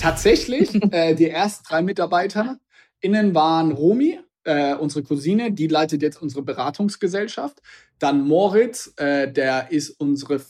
[0.00, 2.58] Tatsächlich, äh, die ersten drei Mitarbeiter
[3.00, 7.60] innen waren Romi, äh, unsere Cousine, die leitet jetzt unsere Beratungsgesellschaft.
[7.98, 10.40] Dann Moritz, äh, der ist unsere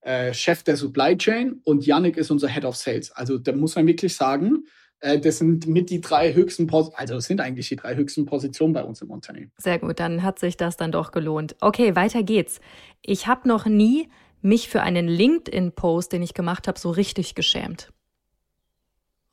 [0.00, 3.12] äh, Chef der Supply Chain und Yannick ist unser Head of Sales.
[3.12, 4.64] Also da muss man wirklich sagen,
[5.00, 8.26] äh, das sind mit die drei höchsten, Pos also es sind eigentlich die drei höchsten
[8.26, 9.52] Positionen bei uns im Unternehmen.
[9.58, 11.56] Sehr gut, dann hat sich das dann doch gelohnt.
[11.60, 12.60] Okay, weiter geht's.
[13.02, 14.08] Ich habe noch nie
[14.42, 17.92] mich für einen LinkedIn-Post, den ich gemacht habe, so richtig geschämt.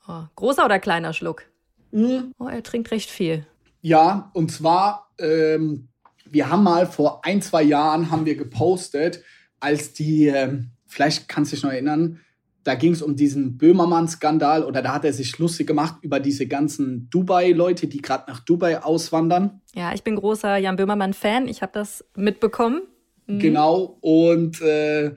[0.08, 1.46] Oh, großer oder kleiner Schluck?
[1.92, 2.34] Mhm.
[2.40, 3.46] Oh, er trinkt recht viel.
[3.84, 5.90] Ja, und zwar, ähm,
[6.26, 9.22] wir haben mal vor ein, zwei Jahren haben wir gepostet,
[9.60, 12.22] als die, ähm, vielleicht kannst du dich noch erinnern,
[12.64, 16.48] da ging es um diesen Böhmermann-Skandal oder da hat er sich lustig gemacht über diese
[16.48, 19.62] ganzen Dubai-Leute, die gerade nach Dubai auswandern.
[19.76, 21.50] Ja, ich bin großer Jan Böhmermann-Fan.
[21.50, 22.84] Ich habe das mitbekommen.
[23.28, 23.40] Mhm.
[23.40, 23.98] Genau.
[24.00, 25.14] Und äh,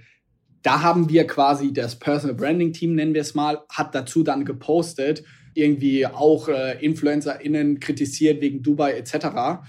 [0.63, 4.45] da haben wir quasi das Personal Branding Team, nennen wir es mal, hat dazu dann
[4.45, 5.23] gepostet,
[5.57, 9.61] irgendwie auch äh, InfluencerInnen kritisiert wegen Dubai etc.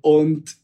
[0.00, 0.56] Und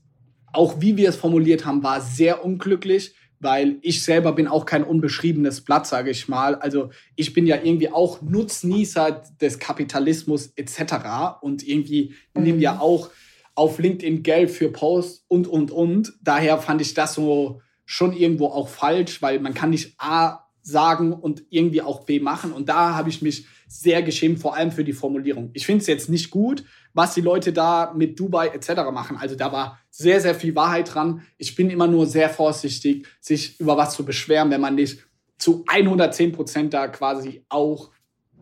[0.53, 4.85] auch wie wir es formuliert haben, war sehr unglücklich, weil ich selber bin auch kein
[4.85, 6.57] unbeschriebenes Blatt, sage ich mal.
[6.57, 11.41] Also ich bin ja irgendwie auch Nutznießer des Kapitalismus etc.
[11.41, 12.43] Und irgendwie mhm.
[12.43, 13.11] nehme ja auch
[13.55, 16.12] auf LinkedIn Geld für Posts und, und, und.
[16.22, 21.12] Daher fand ich das so schon irgendwo auch falsch, weil man kann nicht A, sagen
[21.12, 22.53] und irgendwie auch B machen.
[22.53, 25.50] Und da habe ich mich sehr geschämt, vor allem für die Formulierung.
[25.52, 28.90] Ich finde es jetzt nicht gut, was die Leute da mit Dubai etc.
[28.92, 29.16] machen.
[29.16, 31.22] Also da war sehr, sehr viel Wahrheit dran.
[31.38, 35.06] Ich bin immer nur sehr vorsichtig, sich über was zu beschweren, wenn man nicht
[35.38, 37.92] zu 110 Prozent da quasi auch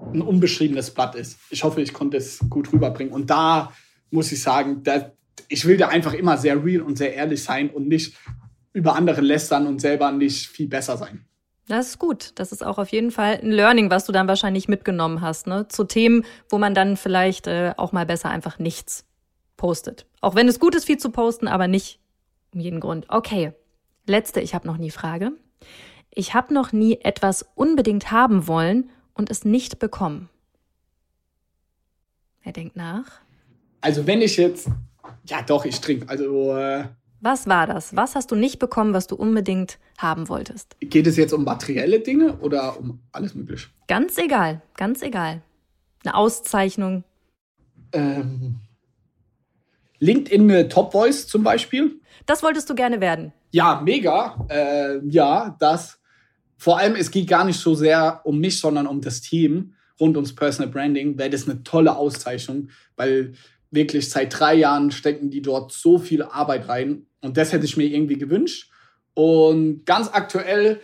[0.01, 1.39] ein unbeschriebenes Blatt ist.
[1.51, 3.13] Ich hoffe, ich konnte es gut rüberbringen.
[3.13, 3.75] Und da
[4.11, 5.13] muss ich sagen, da,
[5.49, 8.17] ich will da einfach immer sehr real und sehr ehrlich sein und nicht
[8.73, 11.28] über andere lästern und selber nicht viel besser sein.
[11.69, 12.33] Das ist gut.
[12.37, 15.69] Das ist auch auf jeden Fall ein Learning, was du dann wahrscheinlich mitgenommen hast, ne?
[15.69, 19.05] Zu Themen, wo man dann vielleicht äh, auch mal besser einfach nichts
[19.57, 20.07] postet.
[20.21, 22.01] Auch wenn es gut ist, viel zu posten, aber nicht
[22.55, 23.07] um jeden Grund.
[23.09, 23.53] Okay.
[24.07, 25.33] Letzte, ich habe noch nie Frage.
[26.11, 30.31] Ich habe noch nie etwas unbedingt haben wollen und es nicht bekommen.
[32.43, 33.21] Wer denkt nach?
[33.83, 34.69] Also wenn ich jetzt,
[35.27, 36.09] ja doch, ich trinke.
[36.09, 36.85] Also äh,
[37.21, 37.97] was war das?
[37.97, 40.77] Was hast du nicht bekommen, was du unbedingt haben wolltest?
[40.81, 43.69] Geht es jetzt um materielle Dinge oder um alles Mögliche?
[43.89, 45.43] Ganz egal, ganz egal.
[46.05, 47.05] Eine Auszeichnung.
[47.93, 48.57] Ähm,
[49.99, 52.01] LinkedIn Top Voice zum Beispiel.
[52.27, 53.33] Das wolltest du gerne werden.
[53.51, 54.47] Ja, mega.
[54.49, 55.99] Äh, ja, das.
[56.57, 60.17] Vor allem, es geht gar nicht so sehr um mich, sondern um das Team rund
[60.17, 61.19] ums Personal Branding.
[61.19, 63.35] Wäre das eine tolle Auszeichnung, weil
[63.71, 67.77] wirklich seit drei Jahren stecken die dort so viel Arbeit rein und das hätte ich
[67.77, 68.71] mir irgendwie gewünscht.
[69.15, 70.81] Und ganz aktuell,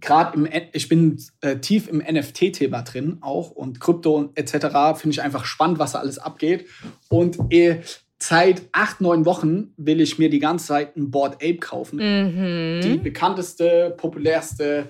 [0.00, 4.96] gerade im, ich bin äh, tief im NFT-Thema drin auch und Krypto etc.
[4.96, 6.66] finde ich einfach spannend, was da alles abgeht.
[7.08, 7.80] Und äh,
[8.18, 11.98] seit acht, neun Wochen will ich mir die ganze Zeit ein Board Ape kaufen.
[11.98, 12.80] Mhm.
[12.82, 14.88] Die bekannteste, populärste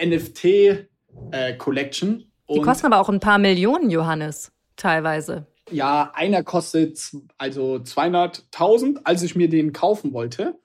[0.00, 2.20] NFT-Collection.
[2.20, 7.00] Äh, die kosten aber auch ein paar Millionen, Johannes, teilweise ja, einer kostet
[7.38, 10.58] also 200.000, als ich mir den kaufen wollte.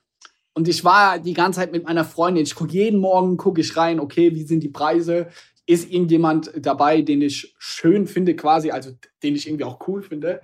[0.54, 2.44] Und ich war die ganze Zeit mit meiner Freundin.
[2.44, 5.28] Ich gucke jeden Morgen, gucke ich rein, okay, wie sind die Preise?
[5.66, 8.92] Ist irgendjemand dabei, den ich schön finde, quasi, also
[9.22, 10.42] den ich irgendwie auch cool finde?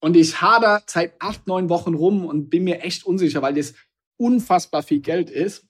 [0.00, 3.74] Und ich hader seit acht, neun Wochen rum und bin mir echt unsicher, weil das
[4.16, 5.66] unfassbar viel Geld ist.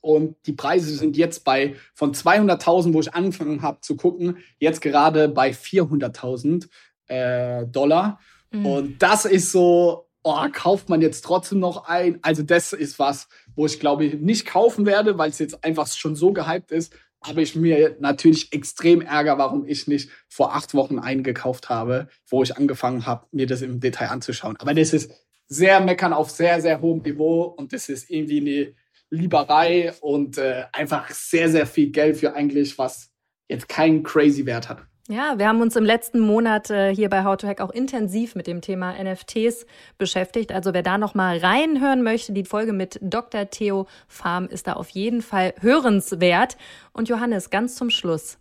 [0.00, 4.80] Und die Preise sind jetzt bei von 200.000, wo ich angefangen habe zu gucken, jetzt
[4.80, 6.68] gerade bei 400.000
[7.08, 8.20] äh, Dollar.
[8.50, 8.66] Mhm.
[8.66, 12.18] Und das ist so, oh, kauft man jetzt trotzdem noch ein?
[12.22, 15.86] Also das ist was, wo ich glaube ich nicht kaufen werde, weil es jetzt einfach
[15.88, 16.94] schon so gehypt ist.
[17.20, 22.44] Aber ich mir natürlich extrem ärgere, warum ich nicht vor acht Wochen eingekauft habe, wo
[22.44, 24.56] ich angefangen habe, mir das im Detail anzuschauen.
[24.60, 25.10] Aber das ist
[25.48, 28.74] sehr meckern auf sehr, sehr hohem Niveau und das ist irgendwie eine
[29.10, 33.10] Lieberei und äh, einfach sehr, sehr viel Geld für eigentlich, was
[33.48, 34.86] jetzt keinen crazy Wert hat.
[35.10, 38.34] Ja, wir haben uns im letzten Monat äh, hier bei How to Hack auch intensiv
[38.34, 39.64] mit dem Thema NFTs
[39.96, 40.52] beschäftigt.
[40.52, 43.48] Also wer da noch mal reinhören möchte, die Folge mit Dr.
[43.48, 46.58] Theo Farm ist da auf jeden Fall hörenswert.
[46.92, 48.36] Und Johannes, ganz zum Schluss.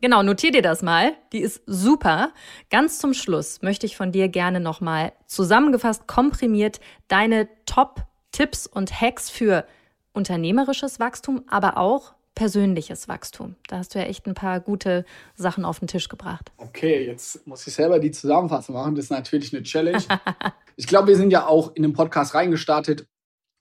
[0.00, 1.14] Genau, notier dir das mal.
[1.32, 2.30] Die ist super.
[2.70, 6.78] Ganz zum Schluss möchte ich von dir gerne noch mal zusammengefasst, komprimiert
[7.08, 9.66] deine Top-Tipps und Hacks für
[10.12, 13.56] unternehmerisches Wachstum, aber auch persönliches Wachstum.
[13.66, 16.52] Da hast du ja echt ein paar gute Sachen auf den Tisch gebracht.
[16.56, 18.94] Okay, jetzt muss ich selber die Zusammenfassung machen.
[18.94, 20.04] Das ist natürlich eine Challenge.
[20.76, 23.08] ich glaube, wir sind ja auch in den Podcast reingestartet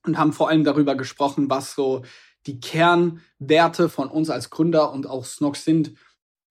[0.05, 2.03] und haben vor allem darüber gesprochen, was so
[2.45, 5.93] die Kernwerte von uns als Gründer und auch Snox sind.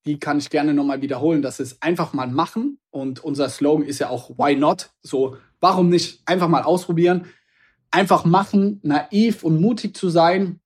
[0.05, 1.43] Die kann ich gerne nochmal wiederholen.
[1.43, 2.81] Das ist einfach mal machen.
[2.91, 4.91] Und unser Slogan ist ja auch Why not?
[5.01, 7.27] So, warum nicht einfach mal ausprobieren?
[7.93, 10.59] Einfach machen, naiv und mutig zu sein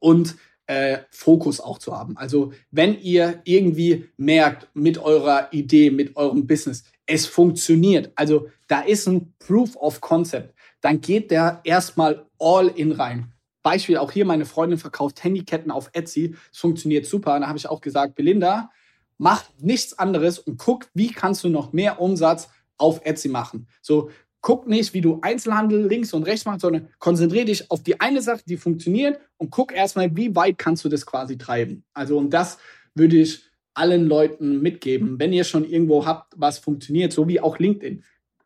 [0.00, 2.16] und äh, Fokus auch zu haben.
[2.16, 8.80] Also wenn ihr irgendwie merkt mit eurer Idee, mit eurem Business, es funktioniert, also da
[8.80, 13.32] ist ein Proof of Concept, dann geht der erstmal all in rein.
[13.62, 17.34] Beispiel auch hier, meine Freundin verkauft Handyketten auf Etsy, es funktioniert super.
[17.34, 18.70] Und da habe ich auch gesagt, Belinda,
[19.16, 23.68] mach nichts anderes und guck, wie kannst du noch mehr Umsatz auf Etsy machen.
[23.80, 24.10] So,
[24.44, 28.20] guck nicht, wie du Einzelhandel links und rechts machst, sondern konzentriere dich auf die eine
[28.20, 31.82] Sache, die funktioniert und guck erstmal, wie weit kannst du das quasi treiben.
[31.94, 32.58] Also und das
[32.94, 33.42] würde ich
[33.72, 38.04] allen Leuten mitgeben, wenn ihr schon irgendwo habt, was funktioniert, so wie auch LinkedIn.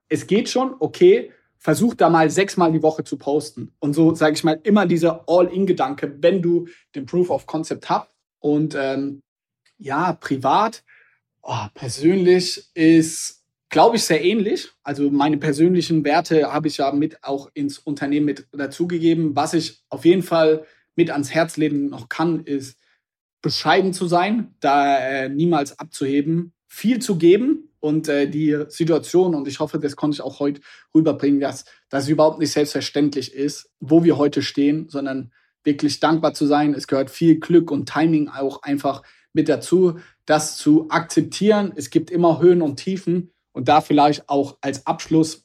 [0.09, 3.73] Es geht schon, okay, versuch da mal sechsmal die Woche zu posten.
[3.81, 8.15] Und so, sage ich mal, immer dieser All-in-Gedanke, wenn du den Proof of Concept habt.
[8.39, 9.21] Und ähm,
[9.79, 10.85] ja, privat,
[11.43, 13.38] oh, persönlich ist
[13.69, 14.71] glaube ich, sehr ähnlich.
[14.83, 19.37] Also meine persönlichen Werte habe ich ja mit auch ins Unternehmen mit dazugegeben.
[19.37, 20.65] Was ich auf jeden Fall
[20.97, 22.79] mit ans Herz legen noch kann, ist
[23.43, 29.47] bescheiden zu sein, da äh, niemals abzuheben, viel zu geben und äh, die Situation, und
[29.47, 30.61] ich hoffe, das konnte ich auch heute
[30.95, 36.47] rüberbringen, dass das überhaupt nicht selbstverständlich ist, wo wir heute stehen, sondern wirklich dankbar zu
[36.47, 36.75] sein.
[36.75, 39.03] Es gehört viel Glück und Timing auch einfach
[39.33, 41.73] mit dazu, das zu akzeptieren.
[41.77, 45.45] Es gibt immer Höhen und Tiefen und da vielleicht auch als Abschluss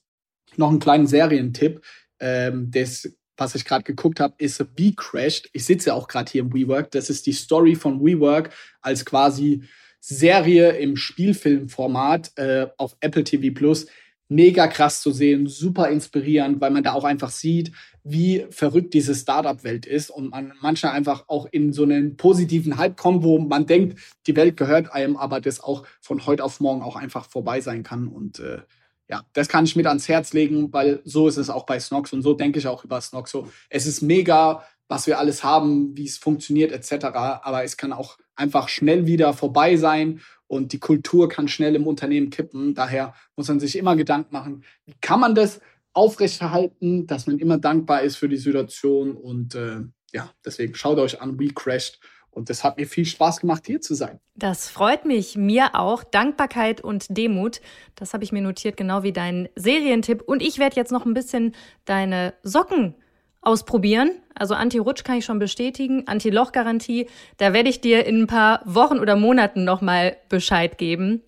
[0.56, 1.82] noch einen kleinen Serientipp.
[2.20, 5.50] Ähm, das, was ich gerade geguckt habe, ist Be Crashed.
[5.52, 6.92] Ich sitze auch gerade hier im WeWork.
[6.92, 8.52] Das ist die Story von WeWork
[8.82, 9.64] als quasi
[10.00, 13.88] Serie im Spielfilmformat äh, auf Apple TV Plus.
[14.34, 17.72] Mega krass zu sehen, super inspirierend, weil man da auch einfach sieht,
[18.04, 22.98] wie verrückt diese Startup-Welt ist und man manchmal einfach auch in so einen positiven Hype
[22.98, 26.82] kommt, wo man denkt, die Welt gehört einem, aber das auch von heute auf morgen
[26.82, 28.08] auch einfach vorbei sein kann.
[28.08, 28.62] Und äh,
[29.10, 32.12] ja, das kann ich mit ans Herz legen, weil so ist es auch bei Snox
[32.12, 33.32] und so denke ich auch über Snox.
[33.32, 37.06] So, es ist mega, was wir alles haben, wie es funktioniert etc.
[37.16, 40.22] Aber es kann auch einfach schnell wieder vorbei sein
[40.54, 42.76] und die Kultur kann schnell im Unternehmen kippen.
[42.76, 45.60] Daher muss man sich immer Gedanken machen, wie kann man das
[45.94, 49.82] aufrechterhalten, dass man immer dankbar ist für die Situation und äh,
[50.12, 52.00] ja, deswegen schaut euch an We Crashed
[52.30, 54.20] und es hat mir viel Spaß gemacht, hier zu sein.
[54.36, 56.04] Das freut mich, mir auch.
[56.04, 57.62] Dankbarkeit und Demut,
[57.96, 60.22] das habe ich mir notiert, genau wie dein Serientipp.
[60.24, 62.96] Und ich werde jetzt noch ein bisschen deine Socken
[63.44, 64.12] ausprobieren.
[64.36, 67.08] Also Anti-Rutsch kann ich schon bestätigen, Anti-Loch-Garantie.
[67.38, 71.22] Da werde ich dir in ein paar Wochen oder Monaten nochmal Bescheid geben.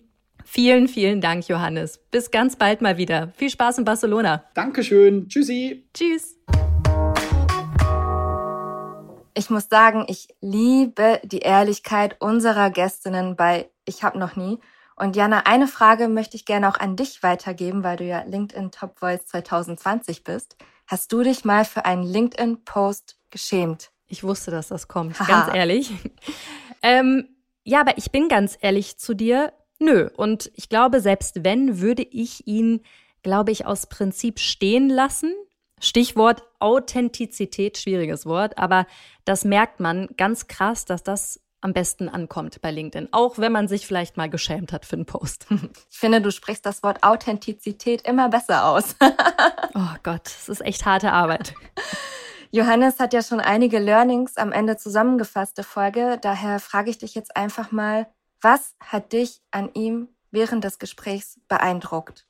[0.44, 1.98] Vielen, vielen Dank, Johannes.
[2.10, 3.32] Bis ganz bald mal wieder.
[3.36, 4.44] Viel Spaß in Barcelona.
[4.54, 5.28] Dankeschön.
[5.28, 5.88] Tschüssi.
[5.92, 6.38] Tschüss.
[9.34, 14.58] Ich muss sagen, ich liebe die Ehrlichkeit unserer Gästinnen bei Ich hab noch nie.
[14.94, 18.70] Und Jana, eine Frage möchte ich gerne auch an dich weitergeben, weil du ja LinkedIn
[18.70, 20.56] Top Voice 2020 bist.
[20.86, 23.90] Hast du dich mal für einen LinkedIn-Post geschämt?
[24.06, 25.26] Ich wusste, dass das kommt, Haha.
[25.26, 25.90] ganz ehrlich.
[26.82, 27.28] ähm,
[27.64, 29.52] ja, aber ich bin ganz ehrlich zu dir.
[29.78, 30.08] Nö.
[30.16, 32.82] Und ich glaube, selbst wenn, würde ich ihn,
[33.22, 35.34] glaube ich, aus Prinzip stehen lassen.
[35.80, 38.86] Stichwort Authentizität, schwieriges Wort, aber
[39.26, 43.66] das merkt man ganz krass, dass das am besten ankommt bei LinkedIn, auch wenn man
[43.66, 45.46] sich vielleicht mal geschämt hat für einen Post.
[45.90, 48.94] Ich finde, du sprichst das Wort Authentizität immer besser aus.
[49.74, 51.54] oh Gott, es ist echt harte Arbeit.
[52.50, 56.18] Johannes hat ja schon einige Learnings am Ende zusammengefasst der Folge.
[56.20, 58.06] Daher frage ich dich jetzt einfach mal,
[58.40, 62.26] was hat dich an ihm während des Gesprächs beeindruckt?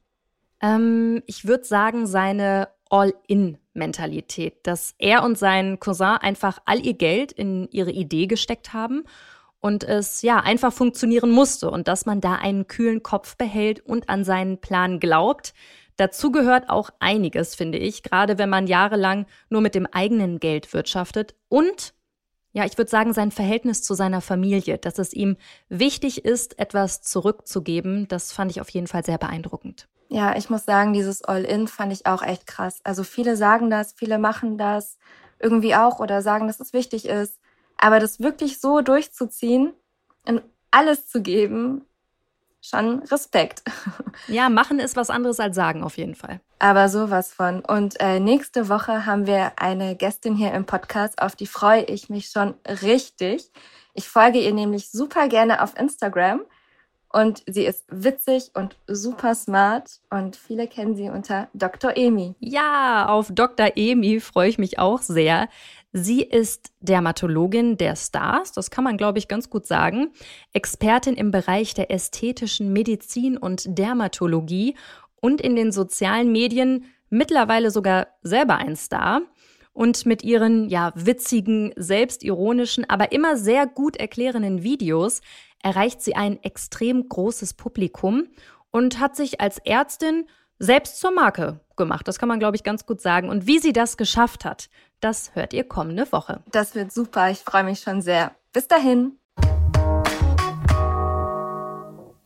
[0.62, 7.32] Ähm, ich würde sagen, seine All-in-Mentalität, dass er und sein Cousin einfach all ihr Geld
[7.32, 9.04] in ihre Idee gesteckt haben
[9.60, 14.08] und es ja einfach funktionieren musste und dass man da einen kühlen Kopf behält und
[14.08, 15.54] an seinen Plan glaubt.
[15.96, 20.72] Dazu gehört auch einiges, finde ich, gerade wenn man jahrelang nur mit dem eigenen Geld
[20.72, 21.94] wirtschaftet und
[22.52, 25.36] ja, ich würde sagen, sein Verhältnis zu seiner Familie, dass es ihm
[25.68, 29.88] wichtig ist, etwas zurückzugeben, das fand ich auf jeden Fall sehr beeindruckend.
[30.08, 32.80] Ja, ich muss sagen, dieses All-In fand ich auch echt krass.
[32.84, 34.98] Also viele sagen das, viele machen das
[35.38, 37.38] irgendwie auch oder sagen, dass es wichtig ist.
[37.76, 39.72] Aber das wirklich so durchzuziehen
[40.26, 41.84] und alles zu geben,
[42.60, 43.62] schon Respekt.
[44.28, 46.40] Ja, machen ist was anderes als sagen, auf jeden Fall.
[46.58, 47.60] Aber sowas von.
[47.60, 52.08] Und äh, nächste Woche haben wir eine Gästin hier im Podcast, auf die freue ich
[52.08, 53.52] mich schon richtig.
[53.92, 56.40] Ich folge ihr nämlich super gerne auf Instagram.
[57.12, 61.96] Und sie ist witzig und super smart und viele kennen sie unter Dr.
[61.96, 62.34] Emi.
[62.40, 63.70] Ja, auf Dr.
[63.76, 65.48] Emi freue ich mich auch sehr.
[65.92, 70.10] Sie ist Dermatologin der Stars, das kann man, glaube ich, ganz gut sagen,
[70.52, 74.76] Expertin im Bereich der ästhetischen Medizin und Dermatologie
[75.22, 79.22] und in den sozialen Medien mittlerweile sogar selber ein Star.
[79.72, 85.20] Und mit ihren, ja, witzigen, selbstironischen, aber immer sehr gut erklärenden Videos
[85.66, 88.28] erreicht sie ein extrem großes Publikum
[88.70, 90.28] und hat sich als Ärztin
[90.60, 92.06] selbst zur Marke gemacht.
[92.06, 93.28] Das kann man, glaube ich, ganz gut sagen.
[93.28, 96.40] Und wie sie das geschafft hat, das hört ihr kommende Woche.
[96.52, 97.32] Das wird super.
[97.32, 98.36] Ich freue mich schon sehr.
[98.52, 99.18] Bis dahin.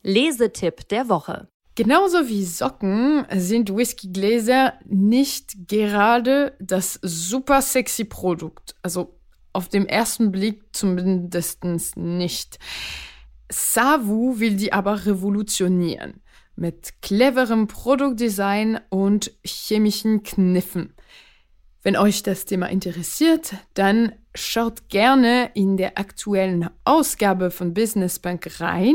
[0.02, 1.48] Lesetipp der Woche.
[1.76, 8.74] Genauso wie Socken sind Whiskygläser nicht gerade das super sexy Produkt.
[8.82, 9.18] Also
[9.54, 11.64] auf dem ersten Blick zumindest
[11.96, 12.58] nicht.
[13.50, 16.22] Savu will die aber revolutionieren
[16.56, 20.94] mit cleverem Produktdesign und chemischen Kniffen.
[21.82, 28.60] Wenn euch das Thema interessiert, dann schaut gerne in der aktuellen Ausgabe von Business Bank
[28.60, 28.94] rein.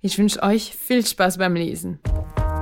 [0.00, 2.00] Ich wünsche euch viel Spaß beim Lesen.